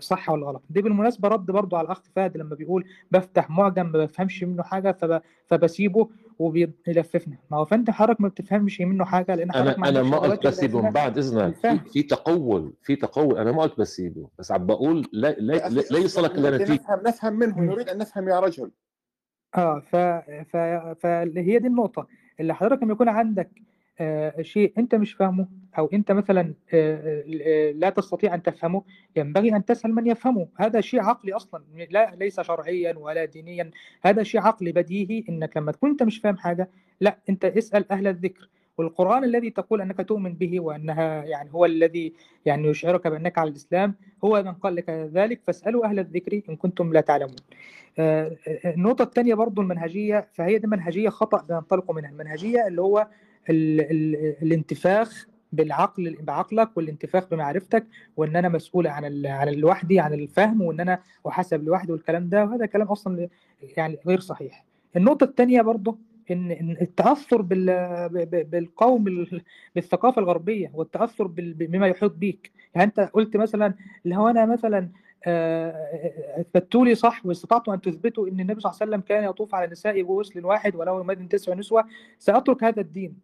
[0.00, 0.62] صح ولا غلط.
[0.70, 4.92] دي بالمناسبة رد برضو على الأخ فهد لما بيقول بفتح معجم ما بفهمش منه حاجة
[4.92, 5.20] فب...
[5.46, 7.38] فبسيبه وبيلففني.
[7.50, 10.46] ما هو فأنت حضرتك ما بتفهمش منه حاجة لأن حضرتك أنا ما أنا ما قلت
[10.46, 11.54] بسيبه من بعد إذنك.
[11.92, 14.28] في, تقول في تقول أنا ما قلت بسيبه.
[14.38, 16.72] بس عم بقول لا لا لا, اصبر إلى نتيجة.
[16.74, 17.60] نفهم نفهم منه.
[17.60, 18.70] نريد أن نفهم يا رجل.
[19.56, 19.96] آه ف...
[20.52, 20.56] ف...
[21.02, 22.06] فهي دي النقطة.
[22.40, 23.50] اللي حضرتك لما يكون عندك
[24.00, 28.82] آه شيء أنت مش فاهمه أو أنت مثلا آه آه لا تستطيع أن تفهمه
[29.16, 30.48] ينبغي أن تسأل من يفهمه.
[30.56, 33.70] هذا شيء عقلي أصلا لا ليس شرعيا ولا دينيا.
[34.02, 36.70] هذا شيء عقلي بديهي إنك لما تكون أنت مش فاهم حاجة
[37.00, 38.48] لا أنت اسأل أهل الذكر.
[38.78, 42.12] والقرآن الذي تقول أنك تؤمن به وأنها يعني هو الذي
[42.46, 46.92] يعني يشعرك بأنك على الإسلام هو من قال لك ذلك فاسألوا أهل الذكر إن كنتم
[46.92, 47.36] لا تعلمون.
[47.98, 53.08] آه، آه، النقطة الثانية برضو المنهجية فهي دي منهجية خطأ بينطلقوا منها المنهجية اللي هو
[53.50, 60.62] ال ال الانتفاخ بالعقل بعقلك والانتفاخ بمعرفتك وإن أنا مسؤول عن عن لوحدي عن الفهم
[60.62, 60.98] وإن أنا
[61.28, 62.44] أحاسب لوحدي والكلام ده.
[62.44, 63.28] وهذا كلام أصلا
[63.76, 64.64] يعني غير صحيح.
[64.96, 65.98] النقطة الثانية برضو
[66.30, 66.76] إن
[68.12, 69.42] ب- بالقوم ال-
[69.74, 72.52] بالثقافة الغربية والتأثر بال- بما يحيط بيك.
[72.74, 73.74] يعني أنت قلت مثلا
[74.16, 74.88] هو أنا مثلا
[75.26, 75.74] آه،
[76.40, 79.64] أثبتوا لي صح واستطعتم أن تثبتوا إن النبي صلى الله عليه وسلم كان يطوف على
[79.64, 81.84] النساء بغسل واحد وله يومئذ تسع نسوة
[82.18, 83.16] سأترك هذا الدين.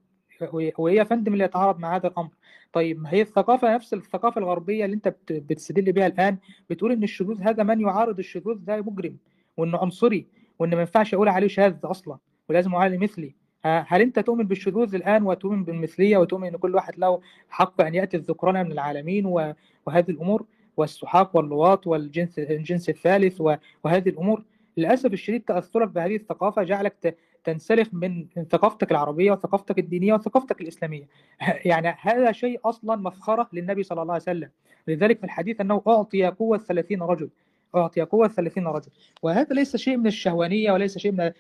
[0.79, 2.29] وهي يا فندم اللي يتعارض مع هذا الأمر.
[2.73, 6.37] طيب هي الثقافة نفس الثقافة الغربية اللي أنت بت- بتستدل بها الآن
[6.71, 9.17] بتقول إن الشذوذ هذا من يعارض الشذوذ؟ ده مجرم.
[9.57, 10.27] وإنه عنصري.
[10.59, 12.19] وإن ما ينفعش أقول عليه شاذ أصلا.
[12.49, 13.35] ولازم عليه مثلي.
[13.65, 18.17] هل أنت تؤمن بالشذوذ الآن وتؤمن بالمثلية وتؤمن إن كل واحد له حق أن يأتي
[18.17, 23.41] الذكران من العالمين وهذه الأمور والسحاق واللواط والجنس الجنس الثالث
[23.85, 24.45] وهذه الأمور؟
[24.77, 31.09] للأسف الشديد تأثرك بهذه الثقافة جعلك تنسلخ من من ثقافتك العربية وثقافتك الدينية وثقافتك الإسلامية.
[31.71, 34.51] يعني هذا شيء أصلا مفخرة للنبي صلى الله عليه وسلم.
[34.89, 37.31] لذلك في الحديث أنه أعطي قوه 30 رجل
[37.77, 38.91] أعطي قوة 30 رجل.
[39.23, 41.33] وهذا ليس شيء من الشهوانية وليس شيء من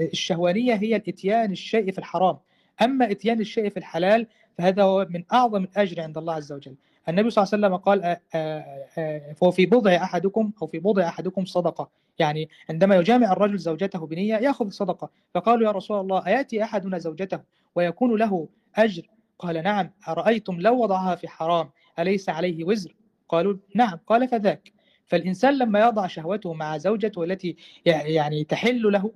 [0.00, 2.36] الشهوانية هي الإتيان الشيء في الحرام.
[2.82, 4.26] أما إتيان الشيء في الحلال
[4.58, 6.74] فهذا هو من أعظم الأجر عند الله عز وجل.
[7.08, 8.64] النبي صلى الله عليه وسلم قال آه، آه،
[8.98, 11.90] آه، فهو في بضع أحدكم أو في بضع أحدكم صدقة.
[12.18, 15.10] يعني عندما يجامع الرجل زوجته بنية يأخذ صدقة.
[15.34, 17.40] فقالوا يا رسول الله أيأتي أحدنا زوجته
[17.74, 19.90] ويكون له أجر؟ قال نعم.
[20.08, 22.94] أرأيتم لو وضعها في حرام أليس عليه وزر؟
[23.28, 23.98] قالوا نعم.
[24.06, 24.72] قال فذاك.
[25.06, 29.12] فالإنسان لما يضع شهوته مع زوجته التي يعني تحل له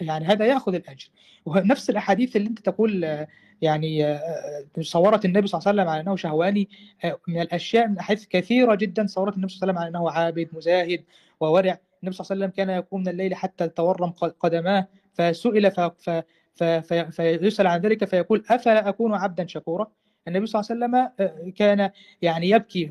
[0.00, 1.10] يعني هذا يأخذ الأجر.
[1.46, 3.26] ونفس الأحاديث اللي أنت تقول
[3.62, 4.18] يعني
[4.80, 6.68] صورت النبي صلى الله عليه وسلم على أنه شهواني
[7.28, 10.48] من الأشياء من أحاديث كثيرة جدا صورت النبي صلى الله عليه وسلم على أنه عابد
[10.52, 11.04] مزاهد
[11.40, 11.78] وورع.
[12.02, 15.80] النبي صلى الله عليه وسلم كان يقوم من الليل حتى تورم قدماه فسئل ف...
[15.80, 16.10] ف...
[16.54, 16.64] ف...
[16.64, 17.20] ف...
[17.20, 19.90] فيسأل عن ذلك فيقول أفلا أكون عبدا شكورا؟
[20.28, 21.90] النبي صلى الله عليه وسلم آه، كان
[22.22, 22.90] يعني يبكي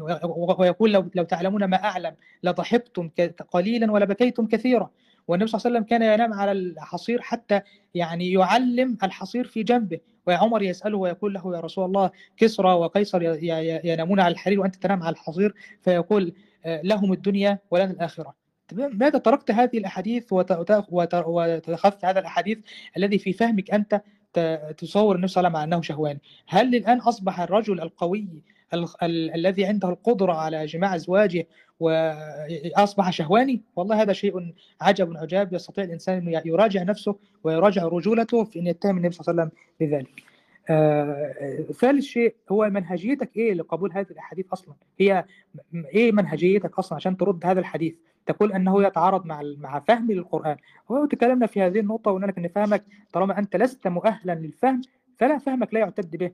[0.60, 3.10] ويقول لو, لو تعلمون ما أعلم لضحكتم
[3.52, 4.90] قليلا ولبكيتم كثيرا.
[5.28, 7.62] والنبي صلى الله عليه وسلم كان ينام على الحصير حتى
[7.96, 10.00] يعني يعلم الحصير في جنبه.
[10.28, 13.22] وعمر يسأله ويقول له يا رسول الله كسرى وقيصر
[13.84, 16.34] ينامون على الحرير وأنت تنام على الحصير؟ فيقول
[16.66, 18.36] آه، لهم الدنيا ولنا الآخرة.
[18.74, 22.58] ماذا تركت هذه الأحاديث وت- وت- وت- وتأخذت هذا الأحاديث
[22.98, 24.02] الذي في فهمك أنت
[24.78, 26.20] تصور النبي صلى الله عليه وسلم على أنه شهواني.
[26.48, 28.28] هل الآن أصبح الرجل القوي
[28.74, 31.48] ال- ال- الذي عنده القدرة على جماع أزواجه
[31.80, 38.60] وأصبح شهواني؟ والله هذا شيء عجب عجاب يستطيع الإنسان أن يراجع نفسه ويراجع رجولته في
[38.60, 40.24] أن يتهم النبي صلى الله عليه وسلم بذلك.
[40.72, 45.26] آه، ثالث شيء هو منهجيتك إيه لقبول هذه الأحاديث أصلا؟ هي
[45.76, 47.96] إيه منهجيتك أصلا عشان ترد هذا الحديث؟
[48.26, 50.58] تقول أنه يتعارض مع مع فهمي للقران
[50.92, 54.82] هو تكلمنا في هذه النقطة وقلنا لك أن فهمك طالما أنت لست مؤهلا للفهم
[55.20, 56.32] فلا فهمك لا يعتد به.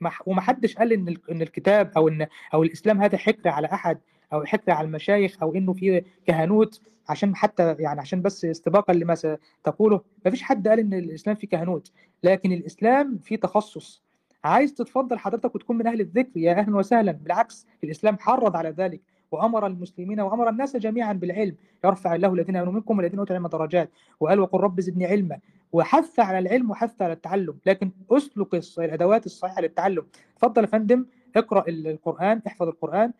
[0.00, 3.98] مح- ومحدش قال إن إن الكتاب أو ان أو الإسلام هذا حكر على أحد.
[4.32, 9.38] أو حتى على المشايخ أو إنه في كهنوت عشان حتى يعني عشان بس استباقا لما
[9.64, 10.00] تقوله.
[10.24, 14.02] ما فيش حد قال إن الإسلام فيه كهنوت لكن الإسلام فيه تخصص.
[14.44, 17.12] عايز تتفضل حضرتك وتكون من أهل الذكر يا أهلا وسهلا.
[17.12, 19.00] بالعكس الإسلام حرض على ذلك
[19.30, 21.56] وأمر المسلمين وأمر الناس جميعا بالعلم.
[21.84, 23.90] يرفع الله الذين آمنوا منكم والذين أوتوا العلم درجات.
[24.20, 25.38] وقال وقل رب زدني علما.
[25.72, 27.58] وحث على العلم وحث على التعلم.
[27.66, 30.06] لكن أسلك الأدوات الصحيحة للتعلم.
[30.36, 31.06] اتفضل يا فندم
[31.36, 33.12] اقرأ القرآن احفظ القرآن.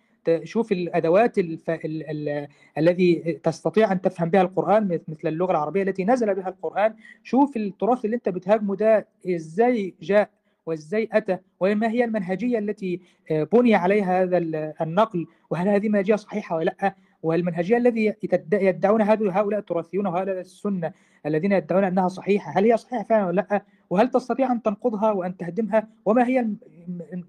[0.44, 1.70] شوف الأدوات الف...
[1.70, 2.10] ال...
[2.10, 2.48] ال...
[2.78, 6.94] الذي تستطيع أن تفهم بها القرآن مثل اللغة العربية التي نزل بها القرآن.
[7.22, 10.30] شوف التراث اللي أنت بتهاجمه ده إزاي جاء
[10.66, 13.00] وإزاي أتى وما هي المنهجية التي
[13.30, 14.38] آه، بني عليها هذا
[14.80, 18.14] النقل وهل هذه منهجية صحيحة ولا لأ؟ والمنهجية الذي
[18.52, 20.92] يدعون هؤلاء التراثيون وهؤلاء السنة
[21.26, 25.36] الذين يدعون أنها صحيحة هل هي صحيحة فعلا ولا لأ؟ وهل تستطيع أن تنقضها وأن
[25.36, 26.46] تهدمها؟ وما هي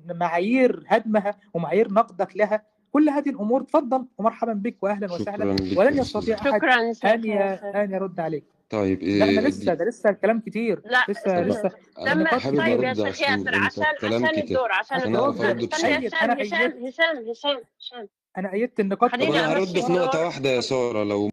[0.10, 5.56] معايير هدمها ومعايير نقدك لها؟ كل هذه الأمور تفضل ومرحبا بك واهلا وسهلا.
[5.78, 6.64] ولن يستطيع أحد
[7.06, 7.22] أن
[7.76, 8.44] أن يرد عليك.
[8.70, 10.82] طيب إيه لا ده إيه، لسه ده لسه الكلام كتير.
[10.86, 11.72] لا لسه لسه
[12.06, 15.30] لما طيب يا شيخ ياسر عشان عشان الدور عشان الدور.
[15.30, 18.08] استنى هشام هشام هشام هشام هشام.
[18.38, 21.30] أنا أيدت النقاط كلها أنا هرد في نقطة واحدة يا سارة لو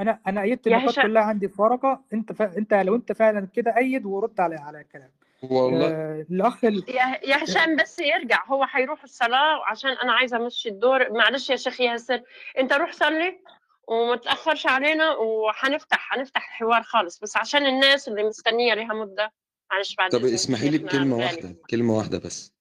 [0.00, 2.42] أنا أنا أيدت النقاط كلها عندي في ورقه أنت ف...
[2.42, 5.10] أنت لو أنت فعلا كده أيد ورد على على الكلام.
[5.52, 5.88] والله.
[5.88, 11.12] آه، الأخ يا هشام بس يرجع هو حيروح الصلاة عشان أنا عايزة أمشي الدور.
[11.12, 12.22] معلش يا شيخ ياسر
[12.58, 13.40] أنت روح صلي
[13.88, 17.18] وما تأخرش علينا وهنفتح هنفتح الحوار خالص.
[17.20, 19.32] بس عشان الناس اللي مستنية ليها مدة.
[19.70, 22.52] معلش بعد طب اسمحي لي بكلمة واحدة كلمه واحدة بس.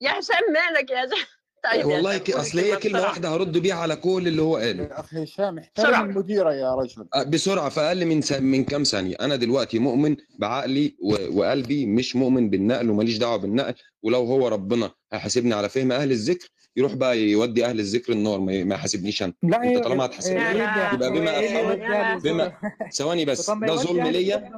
[0.00, 1.26] يا هشام مالك يا هشام؟
[1.72, 4.82] طيب والله يعني أصل هي كلمة واحدة هرد بيها على كل اللي هو قاله.
[4.82, 7.06] يا أخي هشام احترم المديرة يا رجل.
[7.14, 8.32] أه، بسرعة في أقل من س...
[8.32, 9.16] من كام ثانية.
[9.20, 11.38] أنا دلوقتي مؤمن بعقلي و...
[11.38, 13.74] وقلبي مش مؤمن بالنقل وماليش دعوة بالنقل.
[14.02, 18.52] ولو هو ربنا هيحاسبني على فهم أهل الذكر يروح بقى يودي أهل الذكر النار ما
[18.52, 19.32] يحاسبنيش أنا.
[19.44, 22.52] أنت طالما إيه، هتحاسبني إيه، يبقى إيه، بما افهمه بما
[22.92, 24.50] ثواني بس ده ظلم ليا.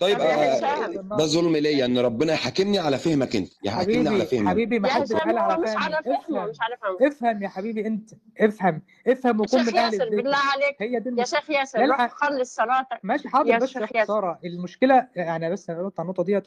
[0.00, 0.86] طيب آه،
[1.18, 3.52] ده ظلم ليا إن ربنا يحاكمني على فهمك أنت.
[3.64, 4.48] يحاكمني على فهمك.
[4.48, 6.54] حبيبي ما حدش قال على فهمك
[7.02, 7.42] افهم.
[7.42, 8.10] يا حبيبي أنت.
[8.40, 10.16] افهم افهم وكن من أهل الذكر.
[10.16, 10.76] بالله عليك.
[10.82, 13.00] هي دي يا شيخ ياسر روح خلص صلاتك.
[13.02, 16.44] ماشي حاضر بس يا ساره المشكلة يعني بس أنا قلت على النقطة ديت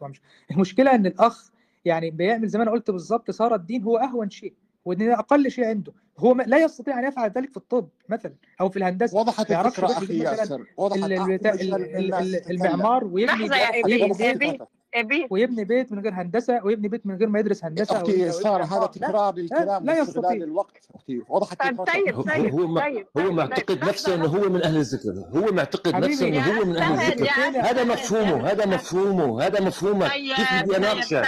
[0.51, 1.49] المشكلة إن الأخ
[1.85, 4.53] يعني بيعمل زي ما أنا قلت بالظبط سارة الدين هو أهون شيء.
[4.85, 5.93] وإن أقل شيء عنده.
[6.19, 9.17] هو لا يستطيع أن يفعل ذلك في الطب مثلا أو في الهندسة.
[9.17, 10.65] وضحت الفكرة أخي ياسر.
[10.77, 11.09] وضحت
[12.49, 13.49] المعمار ويبني
[14.33, 14.61] بيت.
[15.29, 18.85] ويبني بيت من غير هندسة ويبني بيت من غير ما يدرس هندسة أختي ساره هذا
[18.85, 20.31] تكرار للكلام لا يستطيع.
[20.31, 21.83] الوقت أختي وضحت طيب
[22.23, 22.79] طيب هو
[23.17, 25.11] هو معتقد نفسه إنه هو من أهل الذكر.
[25.35, 27.61] هو معتقد نفسه إنه هو من أهل الذكر.
[27.61, 30.07] هذا مفهومه هذا مفهومه هذا مفهومه.
[30.07, 31.23] كيف بدي اناقشه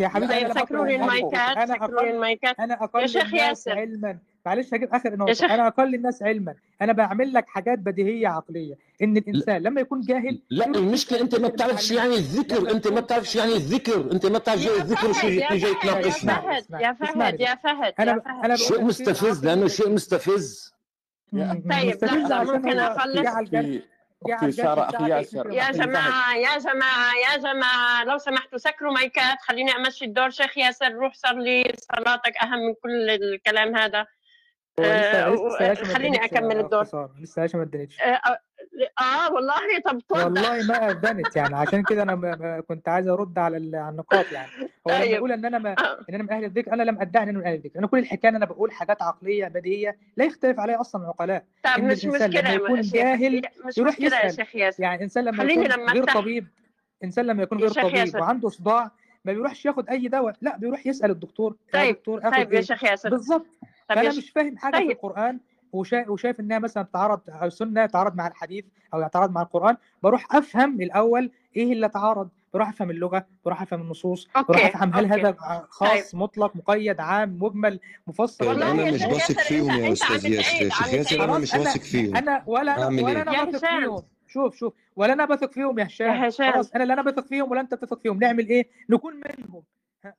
[0.00, 3.78] يا أه، حبيبي أنا سكرون المايكات سكرون المايكات أنا أقل يا شيخ ياسر.
[3.78, 4.18] علما.
[4.46, 5.46] معلش هجيب اخر نقطة.
[5.46, 6.54] أنا أقل الناس علما.
[6.82, 8.74] أنا بعمل لك حاجات بديهية عقلية.
[9.02, 13.00] إن الإنسان لما يكون جاهل لا المشكلة أنت ما يعني بتعرفش يعني الذكر أنت ما
[13.00, 14.12] بتعرفش يعني الذكر.
[14.12, 18.02] أنت ما بتعرفش يعني الذكر شو جاي تناقشنا يا فهد يا فهد يا فهد يا
[18.02, 18.56] أنا يعني.
[18.56, 20.72] شيء مستفز لأنه شيء مستفز.
[21.32, 23.26] طيب لحظه ممكن أخلص؟
[24.28, 25.52] ياسر.
[25.52, 28.04] يا جماعة يا جماعة يا جماعة.
[28.04, 29.38] لو سمحتوا سكروا مايكات.
[29.42, 30.30] خليني أمشي الدور.
[30.30, 32.36] شيخ ياسر روح صار لي صلاتك.
[32.42, 34.06] أهم من كل الكلام هذا.
[34.78, 37.10] آه خليني أكمل الدور.
[37.20, 38.38] لسه ما ادريتش آه، آه،
[39.00, 44.32] آه والله طب والله ما اتبنت يعني عشان كده أنا كنت عايز أرد على النقاط
[44.32, 44.50] يعني.
[44.88, 45.02] هو أيوة.
[45.04, 45.38] أنا بقول طيب.
[45.38, 45.98] إن أنا ما آه.
[46.08, 47.78] إن أنا من أهل الذكر أنا لم أدعي إن أنا من أهل الذكر.
[47.78, 51.44] أنا كل الحكاية أنا بقول حاجات عقلية بديهية لا يختلف عليها أصلا العقلاء.
[51.64, 54.24] طب مش مشكله لما يكون جاهل مش يروح مشكلة يسأل.
[54.26, 54.82] يا شيخ ياسر.
[54.82, 56.46] يعني إنسان لما يكون لما غير طبيب
[57.04, 58.90] إنسان لما يكون غير طبيب وعنده صداع
[59.24, 62.58] ما بيروحش ياخد أي دواء لا بيروح يسأل الدكتور طيب يا دكتور آخد طيب يا
[62.58, 63.10] إيه؟ شيخ ياسر.
[63.10, 63.46] بالظبط.
[63.90, 64.86] أنا مش فاهم حاجة طيب.
[64.86, 65.38] في القرآن
[65.72, 66.10] وشا...
[66.10, 68.64] وشايف إنها مثلا تعارض أو السنة تعارض مع الحديث
[68.94, 73.80] أو تعارض مع القرآن بروح أفهم الأول إيه اللي تعارض بروح أفهم اللغة بروح أفهم
[73.80, 74.52] النصوص أوكي.
[74.52, 75.36] بروح أفهم هل هذا
[75.68, 76.20] خاص طيب.
[76.22, 78.46] مطلق مقيد عام مجمل مفصل.
[78.46, 82.16] والله أنا مش واثق فيهم يا أستاذ ياسر ياسر أنا مش واثق فيهم.
[82.16, 84.02] أنا ولا أنا ولا إيه؟ أنا واثق فيهم.
[84.28, 84.72] شوف شوف.
[84.96, 86.30] ولا أنا بثق فيهم يا هشام.
[86.30, 88.18] خلاص أنا لا أنا بثق فيهم ولا أنت بتثق فيهم.
[88.18, 89.62] نعمل إيه؟ نكون منهم.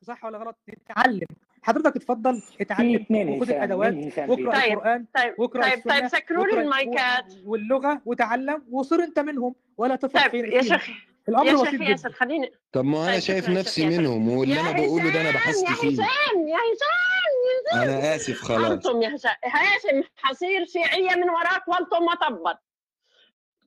[0.02, 1.28] صح ولا غلط؟ اتعلم.
[1.62, 3.06] حضرتك اتفضل اتعلم.
[3.42, 3.94] خد الأدوات.
[4.18, 4.74] واقرأ طيب.
[4.78, 5.34] القرآن طيب.
[5.38, 10.62] واقرأ طيب طيب سكروا لي المايكات واللغة وتعلم وصير انت منهم ولا تفرق طيب يا
[10.62, 10.90] شيخ
[11.30, 15.14] الأمر يا شيخ ياسر خليني طب ما أنا طيب، شايف نفسي منهم واللي أنا بقوله
[15.14, 15.68] ده أنا بحس فيه.
[15.68, 18.72] يا حسام يا حسام أنا آسف خلاص.
[18.72, 19.10] أنتم يا
[19.46, 22.64] هاشم حصير شيعية من وراك والتم وطبط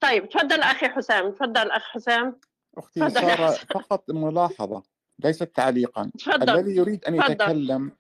[0.00, 2.40] طيب تفضل أخي حسام تفضل اخ حسام.
[2.78, 3.50] أختي سارة.
[3.50, 4.82] فقط ملاحظة.
[5.24, 6.10] ليست تعليقا.
[6.18, 6.50] تفضل.
[6.50, 7.92] الذي يريد أن يتكلم يتكلم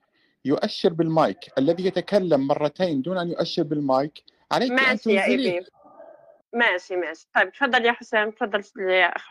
[0.44, 1.38] يؤشر بالمايك.
[1.58, 4.24] الذي يتكلم مرتين دون أن يؤشر بالمايك.
[4.52, 5.66] عليك ماشي أن يا إبي.
[6.54, 7.28] ماشي ماشي.
[7.34, 9.30] طيب تفضل يا حسام تفضل يا أخ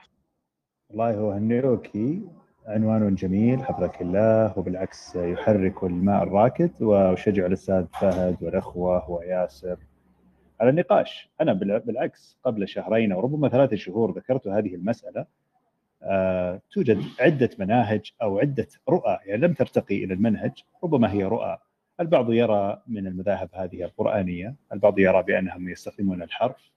[0.89, 2.21] والله هو هنيروكي
[2.67, 9.77] عنوان جميل حفظك الله وبالعكس يحرك الماء الراكد وأشجع الأستاذ فهد والأخوة وياسر
[10.61, 11.29] على النقاش.
[11.41, 15.25] أنا بالعكس قبل شهرين أو ربما ثلاثة شهور ذكرت هذه المسألة.
[16.71, 20.51] توجد عدة مناهج أو عدة رؤى يعني لم ترتقي إلى المنهج
[20.83, 21.57] ربما هي رؤى.
[21.99, 26.71] البعض يرى من المذاهب هذه القرآنية البعض يرى بأنهم يستخدمون الحرف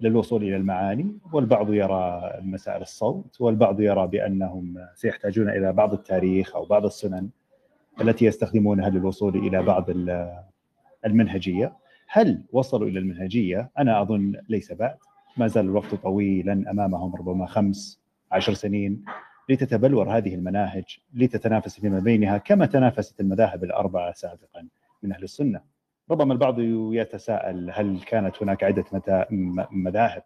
[0.00, 6.64] للوصول إلى المعاني والبعض يرى مسائل الصوت والبعض يرى بأنهم سيحتاجون إلى بعض التاريخ أو
[6.64, 7.28] بعض السنن
[8.00, 10.40] التي يستخدمونها للوصول إلى بعض ال-
[11.06, 11.72] المنهجية.
[12.08, 14.96] هل وصلوا إلى المنهجية؟ أنا أظن ليس بعد.
[15.36, 18.00] ما زال الوقت طويلا أمامهم ربما خمس
[18.32, 19.04] عشر سنين
[19.48, 24.68] لتتبلور هذه المناهج لتتنافس فيما بينها كما تنافست المذاهب الأربعة سابقا
[25.02, 25.60] من أهل السنة.
[26.10, 26.56] ربما البعض
[26.92, 28.64] يتساءل هل كانت هناك
[29.30, 30.22] م- مذاهب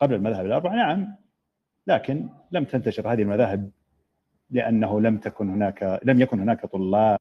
[0.00, 1.16] قبل المذاهب الأربعة؟ نعم
[1.86, 3.70] لكن لم تنتشر هذه المذاهب
[4.50, 7.18] لأنه لم تكن هناك لم يكن هناك طلاب